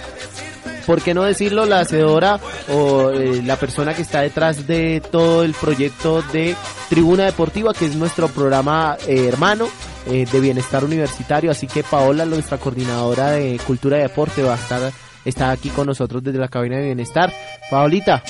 ¿por 0.85 1.01
qué 1.01 1.13
no 1.13 1.23
decirlo? 1.23 1.65
La 1.65 1.79
hacedora 1.79 2.39
o 2.69 3.11
eh, 3.11 3.41
la 3.43 3.55
persona 3.57 3.93
que 3.93 4.01
está 4.01 4.21
detrás 4.21 4.67
de 4.67 5.01
todo 5.11 5.43
el 5.43 5.53
proyecto 5.53 6.21
de 6.33 6.55
Tribuna 6.89 7.25
Deportiva, 7.25 7.73
que 7.73 7.85
es 7.85 7.95
nuestro 7.95 8.27
programa 8.27 8.97
eh, 9.07 9.27
hermano 9.27 9.67
eh, 10.07 10.25
de 10.31 10.39
bienestar 10.39 10.83
universitario. 10.83 11.51
Así 11.51 11.67
que 11.67 11.83
Paola, 11.83 12.25
nuestra 12.25 12.57
coordinadora 12.57 13.31
de 13.31 13.59
cultura 13.65 13.97
y 13.97 14.01
deporte, 14.01 14.43
va 14.43 14.53
a 14.53 14.57
estar 14.57 14.91
está 15.23 15.51
aquí 15.51 15.69
con 15.69 15.87
nosotros 15.87 16.23
desde 16.23 16.39
la 16.39 16.47
cabina 16.47 16.77
de 16.77 16.85
bienestar. 16.85 17.31
Paolita. 17.69 18.23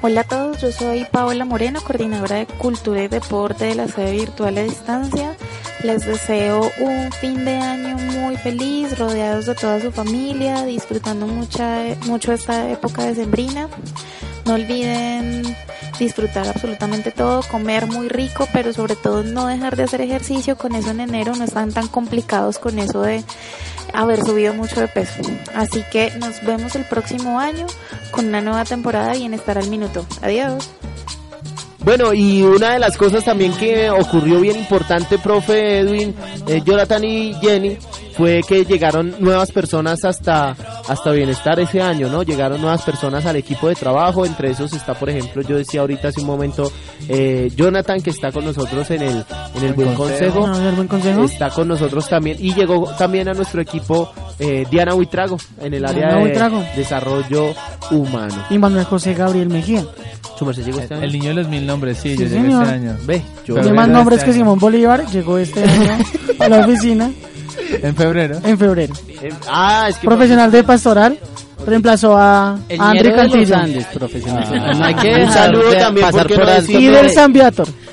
Hola 0.00 0.20
a 0.20 0.24
todos, 0.24 0.60
yo 0.60 0.70
soy 0.70 1.04
Paola 1.10 1.44
Moreno, 1.44 1.80
coordinadora 1.80 2.36
de 2.36 2.46
Cultura 2.46 3.02
y 3.02 3.08
Deporte 3.08 3.64
de 3.64 3.74
la 3.74 3.88
sede 3.88 4.12
virtual 4.12 4.56
a 4.58 4.62
distancia 4.62 5.36
Les 5.82 6.04
deseo 6.04 6.70
un 6.80 7.12
fin 7.12 7.44
de 7.44 7.56
año 7.56 7.96
muy 7.96 8.36
feliz, 8.36 8.98
rodeados 8.98 9.46
de 9.46 9.54
toda 9.54 9.80
su 9.80 9.92
familia, 9.92 10.64
disfrutando 10.64 11.26
mucha, 11.26 11.84
mucho 12.06 12.32
esta 12.32 12.68
época 12.70 13.04
de 13.04 13.14
sembrina. 13.14 13.68
No 14.44 14.54
olviden 14.54 15.56
disfrutar 15.98 16.48
absolutamente 16.48 17.10
todo, 17.10 17.42
comer 17.42 17.86
muy 17.86 18.08
rico, 18.08 18.48
pero 18.52 18.72
sobre 18.72 18.96
todo 18.96 19.22
no 19.22 19.46
dejar 19.46 19.76
de 19.76 19.84
hacer 19.84 20.00
ejercicio. 20.00 20.56
Con 20.56 20.74
eso 20.74 20.90
en 20.90 21.00
enero 21.00 21.34
no 21.36 21.44
están 21.44 21.72
tan 21.72 21.86
complicados 21.86 22.58
con 22.58 22.78
eso 22.78 23.02
de 23.02 23.22
haber 23.92 24.24
subido 24.24 24.54
mucho 24.54 24.80
de 24.80 24.88
peso. 24.88 25.22
Así 25.54 25.84
que 25.92 26.10
nos 26.18 26.42
vemos 26.44 26.74
el 26.76 26.84
próximo 26.84 27.38
año 27.38 27.66
con 28.10 28.26
una 28.26 28.40
nueva 28.40 28.64
temporada 28.64 29.12
de 29.12 29.18
Bienestar 29.18 29.58
al 29.58 29.68
Minuto. 29.68 30.06
Adiós. 30.22 30.68
Bueno, 31.84 32.12
y 32.12 32.42
una 32.42 32.72
de 32.72 32.78
las 32.80 32.96
cosas 32.96 33.24
también 33.24 33.52
que 33.56 33.88
ocurrió 33.90 34.40
bien 34.40 34.58
importante, 34.58 35.18
profe 35.18 35.78
Edwin, 35.78 36.14
eh, 36.46 36.60
Jonathan 36.64 37.04
y 37.04 37.34
Jenny, 37.34 37.76
fue 38.16 38.40
que 38.46 38.64
llegaron 38.64 39.14
nuevas 39.20 39.52
personas 39.52 40.04
hasta, 40.04 40.56
hasta 40.88 41.12
Bienestar 41.12 41.60
ese 41.60 41.80
año, 41.82 42.08
¿no? 42.08 42.22
Llegaron 42.22 42.60
nuevas 42.60 42.82
personas 42.82 43.24
al 43.26 43.36
equipo 43.36 43.68
de 43.68 43.74
trabajo, 43.74 44.24
entre 44.26 44.50
esos 44.50 44.72
está, 44.72 44.94
por 44.94 45.10
ejemplo, 45.10 45.42
yo 45.42 45.56
decía 45.56 45.82
ahorita 45.82 46.08
hace 46.08 46.20
un 46.20 46.26
momento, 46.26 46.72
eh, 47.08 47.50
Jonathan, 47.54 48.00
que 48.00 48.10
está 48.10 48.32
con 48.32 48.44
nosotros 48.44 48.90
en 48.90 49.02
el, 49.02 49.24
en 49.54 49.64
el 49.64 49.72
Buen 49.74 49.94
Consejo, 49.94 50.46
¿el 50.52 50.74
Buen 50.74 50.88
Consejo? 50.88 51.24
está 51.24 51.50
con 51.50 51.68
nosotros 51.68 52.08
también, 52.08 52.36
y 52.40 52.54
llegó 52.54 52.90
también 52.96 53.28
a 53.28 53.34
nuestro 53.34 53.60
equipo 53.60 54.10
eh, 54.38 54.66
Diana 54.70 54.94
Huitrago, 54.94 55.38
en 55.60 55.74
el 55.74 55.84
área 55.84 56.06
Diana 56.08 56.14
de 56.16 56.20
Buitrago. 56.22 56.64
desarrollo 56.76 57.54
humano. 57.90 58.34
Y 58.50 58.58
Manuel 58.58 58.84
José 58.84 59.14
Gabriel 59.14 59.48
Mejía. 59.48 59.84
Su 60.38 60.46
merced 60.46 60.64
llegó 60.64 60.78
este 60.78 60.94
año. 60.94 61.02
El 61.04 61.12
niño 61.12 61.28
de 61.30 61.34
los 61.34 61.48
mil 61.48 61.66
nombres, 61.66 61.98
sí, 61.98 62.10
Sí, 62.10 62.16
yo 62.22 62.24
llegué 62.28 62.42
señor. 62.42 62.62
este 62.62 62.74
año. 62.74 62.96
Ve, 63.04 63.22
yo 63.44 63.54
Tiene 63.54 63.72
más 63.72 63.88
nombres 63.88 64.22
que 64.22 64.32
Simón 64.32 64.58
Bolívar. 64.58 65.04
Llegó 65.10 65.36
este 65.36 65.64
año 65.64 65.98
a 66.38 66.48
la 66.48 66.58
oficina 66.64 67.10
En 67.82 67.94
febrero. 67.94 68.38
en 68.44 68.58
febrero. 68.58 68.94
Eh, 69.08 69.30
ah, 69.48 69.86
es 69.88 69.96
que 69.96 70.06
Profesional 70.06 70.50
de 70.50 70.64
pastoral. 70.64 71.18
Reemplazó 71.66 72.16
a 72.16 72.58
El 72.68 72.80
a 72.80 72.90
André. 72.90 73.54
Andes, 73.54 73.86
profesional. 73.86 74.44
Ah. 74.48 74.74
No 74.74 74.84
hay 74.84 74.94
que 74.94 75.14
Un 75.24 75.32
saludo 75.32 75.70
de 75.70 75.76
también, 75.76 76.06
pasar 76.06 76.26
¿por 76.28 76.42
alto. 76.42 76.72
Y 76.72 76.86
del 76.86 77.10
San 77.10 77.32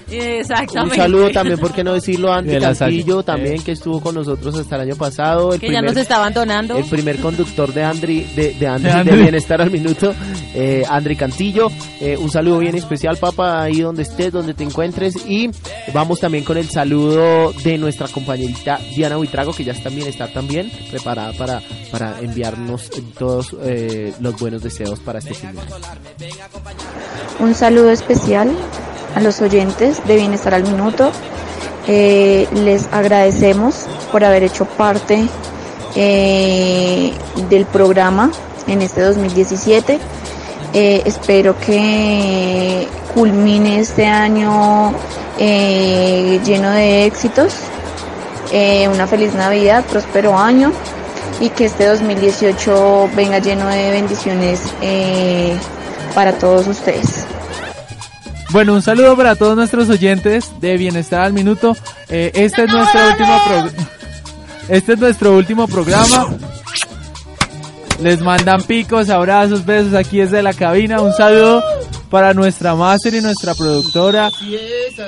Viator. 0.08 0.28
Un 0.28 0.40
Exactamente. 0.40 0.96
saludo 0.96 1.30
también, 1.32 1.60
¿por 1.60 1.74
qué 1.74 1.84
no 1.84 1.94
decirlo? 1.94 2.32
Andy 2.34 2.52
De 2.52 2.60
la 2.60 2.76
Salle. 2.76 2.98
Cantillo 2.98 3.24
también, 3.24 3.62
que 3.64 3.72
estuvo 3.72 4.02
con 4.02 4.16
nosotros 4.16 4.56
hasta 4.58 4.76
el 4.76 4.82
año 4.84 4.96
pasado. 4.96 5.54
El 5.54 5.60
Que 5.60 5.68
ya 5.68 5.80
primer, 5.80 5.94
nos 5.94 5.98
está 6.02 6.18
abandonando. 6.18 6.78
El 6.78 6.86
primer 6.86 7.20
conductor 7.20 7.74
de 7.74 7.84
Andri, 7.84 8.22
de, 8.36 8.54
de 8.54 8.68
Andri, 8.68 8.92
De. 9.04 9.16
Bienestar 9.16 9.62
al 9.62 9.72
Minuto, 9.72 10.14
eh, 10.54 10.84
Andri 10.90 11.16
Cantillo. 11.16 11.70
Eh, 12.00 12.18
un 12.18 12.30
saludo 12.30 12.60
bien 12.60 12.76
especial, 12.76 13.18
papá, 13.18 13.64
ahí 13.64 13.82
donde 13.82 14.04
estés, 14.04 14.32
donde 14.32 14.54
te 14.54 14.64
encuentres. 14.64 15.16
Y 15.28 15.50
vamos 15.94 16.20
también 16.20 16.44
con 16.44 16.58
el 16.58 16.70
saludo 16.70 17.52
de 17.64 17.78
nuestra 17.78 18.08
compañerita 18.08 18.80
Diana 18.96 19.18
Huitrago, 19.18 19.54
que 19.54 19.64
ya 19.64 19.74
está 19.74 19.90
en 19.90 19.96
Bienestar 19.96 20.30
también, 20.34 20.72
preparada 20.92 21.34
para, 21.34 21.62
para 21.92 22.20
enviarnos 22.20 22.90
todos 23.18 23.56
eh, 23.64 24.14
los 24.20 24.38
buenos 24.40 24.62
deseos 24.62 25.00
para 25.00 25.20
este 25.20 25.34
fin 25.34 25.52
de 25.54 25.62
año. 25.62 25.70
Un 27.40 27.54
saludo 27.56 27.90
especial 27.92 28.56
a 29.16 29.22
los 29.22 29.42
oyentes 29.42 30.06
de 30.06 30.18
Bienestar 30.18 30.54
al 30.54 30.64
Minuto. 30.64 31.12
Eh, 31.88 32.48
les 32.54 32.88
agradecemos 32.92 33.86
por 34.12 34.24
haber 34.24 34.44
hecho 34.44 34.66
parte 34.66 35.28
eh, 35.96 37.14
del 37.50 37.66
programa 37.66 38.32
en 38.68 38.82
este 38.82 39.02
2017. 39.02 40.00
Eh, 40.74 41.02
espero 41.06 41.58
que 41.58 42.88
culmine 43.14 43.80
este 43.80 44.06
año 44.06 44.94
lleno 45.38 46.72
de 46.72 47.06
éxitos. 47.06 47.56
Una 48.94 49.08
feliz 49.08 49.34
Navidad, 49.34 49.84
próspero 49.86 50.38
año 50.38 50.72
y 51.42 51.50
que 51.50 51.66
este 51.66 51.86
2018 51.88 53.10
venga 53.16 53.40
lleno 53.40 53.68
de 53.68 53.92
bendiciones 53.92 54.62
para 56.14 56.34
todos 56.34 56.68
ustedes. 56.68 57.26
Bueno, 58.52 58.74
un 58.74 58.82
saludo 58.82 59.16
para 59.18 59.36
todos 59.36 59.56
nuestros 59.56 59.90
oyentes 59.90 60.52
de 60.62 60.78
Bienestar 60.78 61.22
al 61.22 61.34
Minuto. 61.34 61.76
Eh, 62.10 62.32
este 62.34 62.64
es 62.64 62.72
nuestro 62.72 63.02
último 63.10 63.42
Este 64.70 64.94
es 64.94 65.00
nuestro 65.00 65.34
último 65.36 65.68
programa. 65.68 66.28
Les 68.02 68.22
mandan 68.22 68.62
picos, 68.64 69.10
abrazos, 69.10 69.66
besos 69.66 69.94
aquí 69.94 70.20
desde 70.20 70.42
la 70.42 70.54
cabina. 70.54 71.02
Un 71.02 71.14
saludo 71.14 71.64
para 72.10 72.34
nuestra 72.34 72.76
máster 72.76 73.14
y 73.16 73.22
nuestra 73.22 73.54
productora 73.56 74.30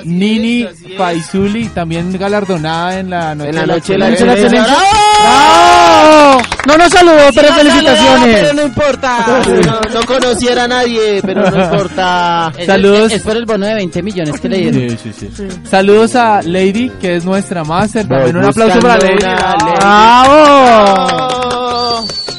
Nini 0.04 0.66
Paisuli, 0.96 1.68
también 1.68 2.12
galardonada 2.18 2.98
en 2.98 3.10
la 3.10 3.34
noche, 3.34 3.48
En 3.50 3.54
la 3.56 3.60
de 3.62 3.66
noche 3.68 3.92
de 3.92 3.98
la 3.98 4.10
Noche 4.10 4.20
de 4.20 4.26
la 4.26 4.32
excelencia. 4.34 4.76
¡Bravo! 5.22 6.42
No 6.66 6.76
nos 6.76 6.92
saludó, 6.92 7.16
pero 7.34 7.54
felicitaciones. 7.54 8.54
no 8.54 8.62
importa. 8.62 9.42
No, 9.68 9.80
no 10.00 10.06
conociera 10.06 10.64
a 10.64 10.68
nadie, 10.68 11.20
pero 11.24 11.50
no 11.50 11.64
importa. 11.64 12.52
Es- 12.58 12.66
Saludos. 12.66 13.10
Es, 13.12 13.18
es 13.18 13.22
por 13.22 13.36
el 13.36 13.44
bono 13.46 13.66
de 13.66 13.74
20 13.74 14.02
millones 14.02 14.40
que 14.40 14.48
le 14.48 14.58
dieron. 14.70 14.98
Sí, 14.98 15.12
sí, 15.18 15.28
sí. 15.34 15.46
Saludos 15.68 16.14
a 16.16 16.42
Lady, 16.42 16.90
que 17.00 17.16
es 17.16 17.24
nuestra 17.24 17.64
máster. 17.64 18.06
También 18.06 18.36
un 18.36 18.44
aplauso 18.44 18.78
para 18.80 18.98
Lady. 18.98 19.14
una 19.22 19.36
Lady. 19.36 19.74
¡Bravo! 19.78 21.37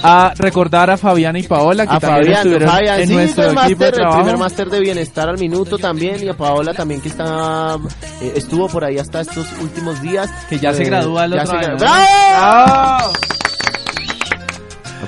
A 0.02 0.34
recordar 0.38 0.90
a 0.90 0.98
Fabiana 0.98 1.40
y 1.40 1.44
Paola, 1.44 1.86
que 1.86 1.94
A 1.96 2.00
también 2.00 2.24
Fabián, 2.24 2.38
estuvieron 2.38 2.70
Fabián, 2.70 3.00
en 3.02 3.08
sí, 3.08 3.14
nuestro 3.16 3.44
el 3.44 3.50
equipo 3.58 3.66
de 3.68 3.76
máster, 3.92 4.02
el 4.02 4.10
primer 4.16 4.38
máster 4.38 4.70
de 4.70 4.80
bienestar 4.80 5.30
al 5.30 5.38
minuto 5.38 5.78
también 5.78 6.24
y 6.24 6.30
a 6.30 6.34
Paola 6.38 6.74
también 6.74 7.02
que 7.02 7.10
está 7.10 7.76
eh, 8.22 8.34
estuvo 8.36 8.68
por 8.70 8.86
ahí 8.86 8.98
hasta 8.98 9.22
estos 9.22 9.46
últimos 9.62 10.02
días 10.02 10.30
Que 10.50 10.58
ya 10.58 10.74
se 10.74 10.84
Eh, 10.84 10.86
gradúa 10.86 11.26
el 11.26 11.34
ya 11.34 11.44
otro 11.44 11.60
se 11.60 11.66
año. 11.66 11.78
gra- 11.78 11.80
¡Bravo! 11.80 13.12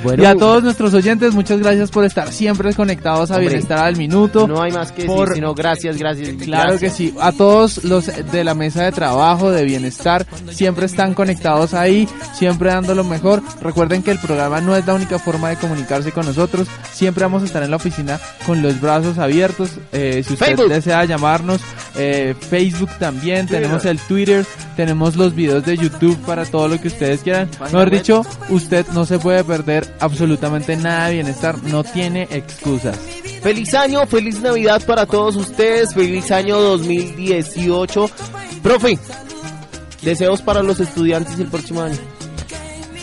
Bueno, 0.04 0.24
Y 0.24 0.26
a 0.26 0.36
todos 0.36 0.64
nuestros 0.64 0.94
oyentes, 0.94 1.34
muchas 1.34 1.60
gracias 1.60 1.92
por 1.92 2.06
estar 2.06 2.32
siempre 2.32 2.74
conectados 2.74 3.30
a 3.32 3.36
Hombre, 3.36 3.50
Bienestar 3.50 3.80
al 3.80 3.96
Minuto. 3.98 4.48
no 4.48 4.62
hay 4.62 4.72
más 4.72 4.92
que 4.92 5.06
por- 5.06 5.30
decir 5.30 5.36
sino 5.36 5.54
gracias, 5.54 5.98
gracias. 5.98 6.30
Claro 6.42 6.78
que 6.80 6.90
sí. 6.90 7.14
A 7.20 7.32
todos 7.32 7.84
los 7.84 8.06
de 8.32 8.44
la 8.44 8.54
mesa 8.54 8.84
de 8.84 8.92
trabajo, 8.92 9.52
de 9.52 9.64
bienestar, 9.66 10.26
siempre 10.52 10.86
están 10.86 11.14
conectados 11.14 11.74
ahí, 11.74 12.08
siempre 12.34 12.70
dando 12.72 12.96
lo 12.96 13.04
mejor. 13.04 13.42
Recuerden 13.62 14.02
que 14.04 14.12
el 14.12 14.20
programa 14.20 14.62
no 14.62 14.76
es 14.76 14.86
la 14.86 14.94
única 14.94 15.20
forma 15.20 15.50
de 15.50 15.56
comunicarse 15.58 16.12
con 16.12 16.26
nosotros. 16.26 16.68
Siempre 16.92 17.24
vamos 17.24 17.44
a 17.44 17.46
estar 17.46 17.64
en 17.64 17.70
la 17.72 17.78
oficina 17.78 18.20
con 18.46 18.62
los 18.62 18.80
brazos 18.82 19.18
abiertos. 19.18 19.72
Eh, 19.92 20.24
si 20.26 20.34
usted 20.34 20.46
Facebook. 20.48 20.70
desea 20.70 21.06
llamarnos, 21.06 21.62
eh, 21.96 22.36
Facebook 22.40 22.90
también, 23.00 23.46
Twitter. 23.48 23.62
tenemos 23.64 23.86
el 23.86 24.00
Twitter, 24.00 24.46
tenemos 24.76 25.16
los 25.16 25.36
videos 25.36 25.66
de 25.66 25.78
YouTube 25.78 26.18
para 26.26 26.46
todo 26.46 26.68
lo 26.68 26.80
que 26.80 26.88
ustedes 26.88 27.22
quieran. 27.22 27.50
Mejor 27.62 27.90
dicho, 27.92 28.26
usted 28.50 28.86
no 28.94 29.06
se 29.06 29.20
puede 29.20 29.44
perder 29.44 29.91
absolutamente 30.00 30.76
nada 30.76 31.08
de 31.08 31.16
bienestar, 31.16 31.62
no 31.64 31.84
tiene 31.84 32.28
excusas. 32.32 32.98
Feliz 33.42 33.74
año, 33.74 34.06
feliz 34.08 34.42
Navidad 34.42 34.82
para 34.86 35.06
todos 35.06 35.36
ustedes, 35.36 35.94
feliz 35.94 36.32
año 36.32 36.60
2018. 36.60 38.10
Profe, 38.62 39.00
deseos 40.02 40.42
para 40.42 40.62
los 40.62 40.80
estudiantes 40.80 41.40
el 41.40 41.48
próximo 41.48 41.82
año. 41.82 41.98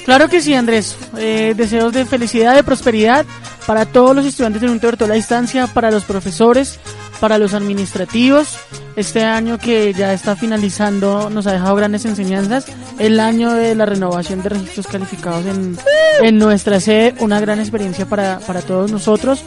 Claro 0.05 0.29
que 0.29 0.41
sí, 0.41 0.55
Andrés. 0.55 0.97
Eh, 1.19 1.55
deseos 1.57 1.93
de 1.93 2.07
felicidad, 2.07 2.55
de 2.55 2.63
prosperidad 2.63 3.27
para 3.67 3.85
todos 3.85 4.17
los 4.17 4.25
estudiantes 4.25 4.63
del 4.63 4.71
Instituto 4.71 5.05
de 5.05 5.09
la 5.09 5.15
Distancia, 5.17 5.67
para 5.67 5.91
los 5.91 6.05
profesores, 6.05 6.81
para 7.21 7.39
los 7.39 7.55
administrativos. 7.55 8.59
Este 8.97 9.25
año 9.25 9.59
que 9.59 9.93
ya 9.93 10.13
está 10.13 10.37
finalizando 10.37 11.31
nos 11.31 11.47
ha 11.47 11.53
dejado 11.53 11.77
grandes 11.77 12.05
enseñanzas. 12.05 12.67
El 12.99 13.21
año 13.21 13.53
de 13.53 13.75
la 13.75 13.87
renovación 13.87 14.43
de 14.43 14.49
registros 14.49 14.87
calificados 14.87 15.47
en, 15.47 15.79
en 16.23 16.39
nuestra 16.39 16.81
sede, 16.81 17.15
una 17.21 17.41
gran 17.41 17.61
experiencia 17.61 18.07
para, 18.07 18.41
para 18.41 18.63
todos 18.63 18.91
nosotros. 18.91 19.43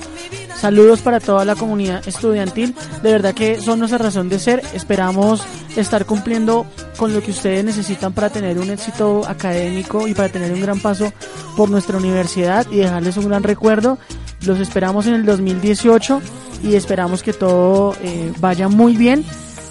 Saludos 0.62 1.02
para 1.02 1.20
toda 1.20 1.44
la 1.44 1.56
comunidad 1.56 2.08
estudiantil. 2.08 2.76
De 3.02 3.12
verdad 3.12 3.34
que 3.34 3.60
son 3.60 3.80
nuestra 3.80 3.98
razón 3.98 4.30
de 4.30 4.38
ser. 4.38 4.62
Esperamos 4.74 5.44
estar 5.76 6.06
cumpliendo 6.06 6.68
con 6.98 7.14
lo 7.14 7.22
que 7.24 7.32
ustedes 7.32 7.66
necesitan 7.66 8.14
para 8.14 8.30
tener 8.30 8.60
un 8.60 8.70
éxito 8.70 9.24
académico 9.28 10.08
y 10.08 10.14
para 10.14 10.30
tener 10.30 10.54
un 10.54 10.62
gran 10.62 10.80
paso 10.80 11.12
por 11.58 11.72
nuestra 11.72 11.98
universidad 11.98 12.68
y 12.70 12.78
dejarles 12.78 13.18
un 13.18 13.28
gran 13.28 13.42
recuerdo. 13.42 13.98
Los 14.46 14.60
esperamos 14.60 15.08
en 15.08 15.16
el 15.16 15.26
2018 15.26 16.22
y 16.64 16.76
esperamos 16.76 17.24
que 17.24 17.34
todo 17.34 17.96
eh, 18.02 18.32
vaya 18.40 18.68
muy 18.68 18.96
bien. 18.98 19.24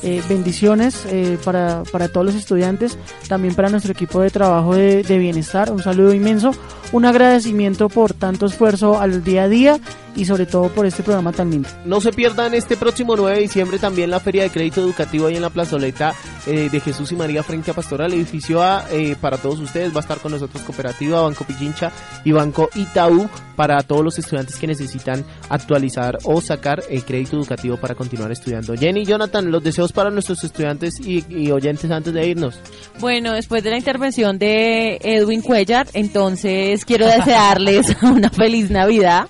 Eh, 0.03 0.23
bendiciones 0.31 1.05
eh, 1.11 1.37
para, 1.45 1.83
para 1.93 2.09
todos 2.09 2.25
los 2.25 2.35
estudiantes, 2.35 2.97
también 3.29 3.55
para 3.55 3.69
nuestro 3.69 3.93
equipo 3.93 4.23
de 4.23 4.31
trabajo 4.31 4.75
de, 4.75 5.03
de 5.03 5.19
bienestar. 5.19 5.71
Un 5.71 5.83
saludo 5.83 6.15
inmenso. 6.15 6.53
Un 6.93 7.05
agradecimiento 7.05 7.89
por 7.89 8.15
tanto 8.15 8.47
esfuerzo 8.47 9.01
al 9.01 9.23
día 9.23 9.45
a 9.45 9.49
día 9.49 9.81
y 10.17 10.25
sobre 10.25 10.47
todo 10.47 10.69
por 10.69 10.87
este 10.87 11.03
programa 11.03 11.33
tan 11.33 11.51
lindo. 11.51 11.69
No 11.85 12.01
se 12.01 12.13
pierdan 12.13 12.55
este 12.55 12.77
próximo 12.77 13.17
9 13.17 13.37
de 13.37 13.43
diciembre 13.43 13.79
también 13.79 14.11
la 14.11 14.21
Feria 14.21 14.43
de 14.43 14.51
Crédito 14.51 14.81
Educativo 14.81 15.27
ahí 15.27 15.37
en 15.37 15.43
la 15.43 15.51
plazoleta 15.51 16.15
eh, 16.47 16.69
de 16.71 16.81
Jesús 16.81 17.13
y 17.13 17.17
María 17.17 17.43
frente 17.43 17.71
a 17.71 17.75
Pastoral, 17.75 18.13
edificio 18.13 18.63
A, 18.63 18.87
eh, 18.91 19.17
para 19.21 19.37
todos 19.37 19.61
ustedes. 19.61 19.93
Va 19.93 19.99
a 19.99 20.01
estar 20.01 20.19
con 20.19 20.33
nosotros 20.33 20.63
Cooperativa, 20.63 21.23
Banco 21.23 21.45
Pichincha 21.45 21.93
y 22.25 22.33
Banco 22.33 22.69
Itaú 22.75 23.29
para 23.57 23.83
todos 23.83 24.03
los 24.03 24.19
estudiantes 24.19 24.57
que 24.57 24.67
necesitan 24.67 25.25
actualizar 25.49 26.19
o 26.25 26.41
sacar 26.41 26.83
el 26.89 27.05
crédito 27.05 27.37
educativo 27.37 27.77
para 27.77 27.95
continuar 27.95 28.33
estudiando. 28.33 28.75
Jenny, 28.75 29.05
Jonathan, 29.05 29.51
los 29.51 29.63
deseos 29.63 29.93
para 29.93 30.11
nuestros 30.11 30.43
estudiantes 30.45 30.99
y, 30.99 31.25
y 31.29 31.51
oyentes 31.51 31.91
antes 31.91 32.13
de 32.15 32.27
irnos. 32.27 32.59
Bueno, 33.01 33.35
después 33.35 33.63
de 33.63 33.71
la 33.71 33.77
intervención 33.77 34.39
de 34.39 34.99
Edwin 35.03 35.43
Cuellar, 35.43 35.89
entonces 35.93 36.80
quiero 36.85 37.07
desearles 37.07 37.97
una 38.03 38.31
feliz 38.31 38.71
Navidad 38.71 39.29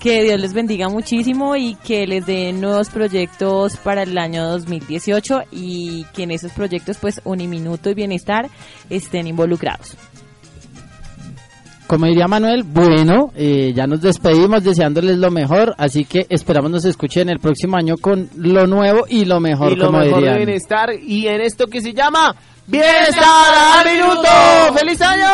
que 0.00 0.22
Dios 0.22 0.40
les 0.40 0.54
bendiga 0.54 0.88
muchísimo 0.88 1.56
y 1.56 1.74
que 1.74 2.06
les 2.06 2.24
dé 2.24 2.52
nuevos 2.52 2.88
proyectos 2.88 3.76
para 3.76 4.02
el 4.02 4.16
año 4.16 4.48
2018 4.48 5.42
y 5.52 6.04
que 6.14 6.22
en 6.22 6.30
esos 6.30 6.52
proyectos 6.52 6.96
pues 6.98 7.20
Uniminuto 7.24 7.90
y 7.90 7.94
Bienestar 7.94 8.48
estén 8.88 9.26
involucrados. 9.26 9.96
Como 11.86 12.06
diría 12.06 12.28
Manuel, 12.28 12.62
bueno, 12.62 13.32
eh, 13.34 13.72
ya 13.74 13.86
nos 13.88 14.00
despedimos 14.00 14.62
deseándoles 14.62 15.18
lo 15.18 15.32
mejor, 15.32 15.74
así 15.76 16.04
que 16.04 16.24
esperamos 16.28 16.70
nos 16.70 16.84
escuchen 16.84 17.28
el 17.28 17.40
próximo 17.40 17.76
año 17.76 17.96
con 18.00 18.30
lo 18.36 18.68
nuevo 18.68 19.06
y 19.08 19.24
lo 19.24 19.40
mejor, 19.40 19.72
y 19.72 19.76
lo 19.76 19.86
como 19.86 19.98
mejor 19.98 20.20
dirían. 20.20 20.38
de 20.38 20.44
bienestar 20.44 20.90
y 20.94 21.26
en 21.26 21.40
esto 21.40 21.66
que 21.66 21.80
se 21.80 21.92
llama 21.92 22.36
Bienestar 22.70 23.78
al 23.78 23.84
Minuto. 23.84 24.28
¡Feliz 24.78 25.00
año! 25.02 25.26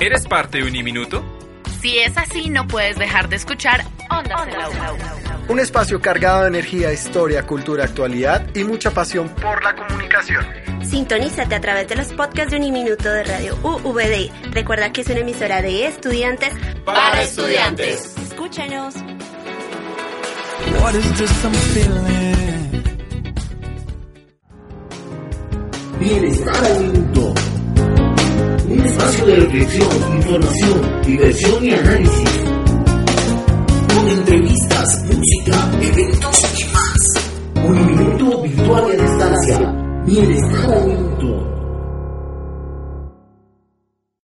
¿Eres 0.00 0.26
parte 0.26 0.58
de 0.58 0.64
Uniminuto? 0.64 1.22
Si 1.82 1.98
es 1.98 2.16
así, 2.16 2.48
no 2.48 2.66
puedes 2.66 2.96
dejar 2.96 3.28
de 3.28 3.36
escuchar 3.36 3.84
Ondas 4.10 4.48
en 4.48 4.58
la 4.58 4.68
U. 4.68 4.96
Un 5.48 5.60
espacio 5.60 6.00
cargado 6.00 6.42
de 6.42 6.48
energía, 6.48 6.92
historia, 6.94 7.42
cultura, 7.46 7.84
actualidad 7.84 8.46
y 8.54 8.64
mucha 8.64 8.90
pasión 8.90 9.28
por 9.28 9.62
la 9.62 9.76
comunicación. 9.76 10.46
Sintonízate 10.82 11.54
a 11.54 11.60
través 11.60 11.88
de 11.88 11.96
los 11.96 12.06
podcasts 12.14 12.50
de 12.50 12.56
Uniminuto 12.56 13.10
de 13.10 13.24
Radio 13.24 13.58
UVD. 13.62 14.30
Recuerda 14.52 14.92
que 14.92 15.02
es 15.02 15.08
una 15.08 15.20
emisora 15.20 15.60
de 15.60 15.88
estudiantes 15.88 16.54
Para 16.86 17.22
estudiantes. 17.22 18.16
Escúchanos. 18.16 18.94
What 20.80 20.94
is 20.94 21.18
this 21.18 21.44
I'm 21.44 21.52
feeling? 21.52 22.47
Bienestar 26.00 26.80
minuto. 26.80 27.34
Un 28.68 28.86
espacio 28.86 29.26
de 29.26 29.36
reflexión, 29.36 29.88
información, 30.16 31.02
diversión 31.04 31.64
y 31.64 31.70
análisis. 31.72 32.30
Con 33.94 34.08
entrevistas, 34.08 35.04
música, 35.06 35.70
eventos 35.82 36.60
y 36.60 36.64
más. 36.72 37.66
Un 37.66 37.86
minuto 37.86 38.42
virtual 38.42 38.84
y 38.88 38.92
a 38.92 39.02
distancia. 39.02 39.58
Bienestar 40.06 40.86
minuto. 40.86 41.57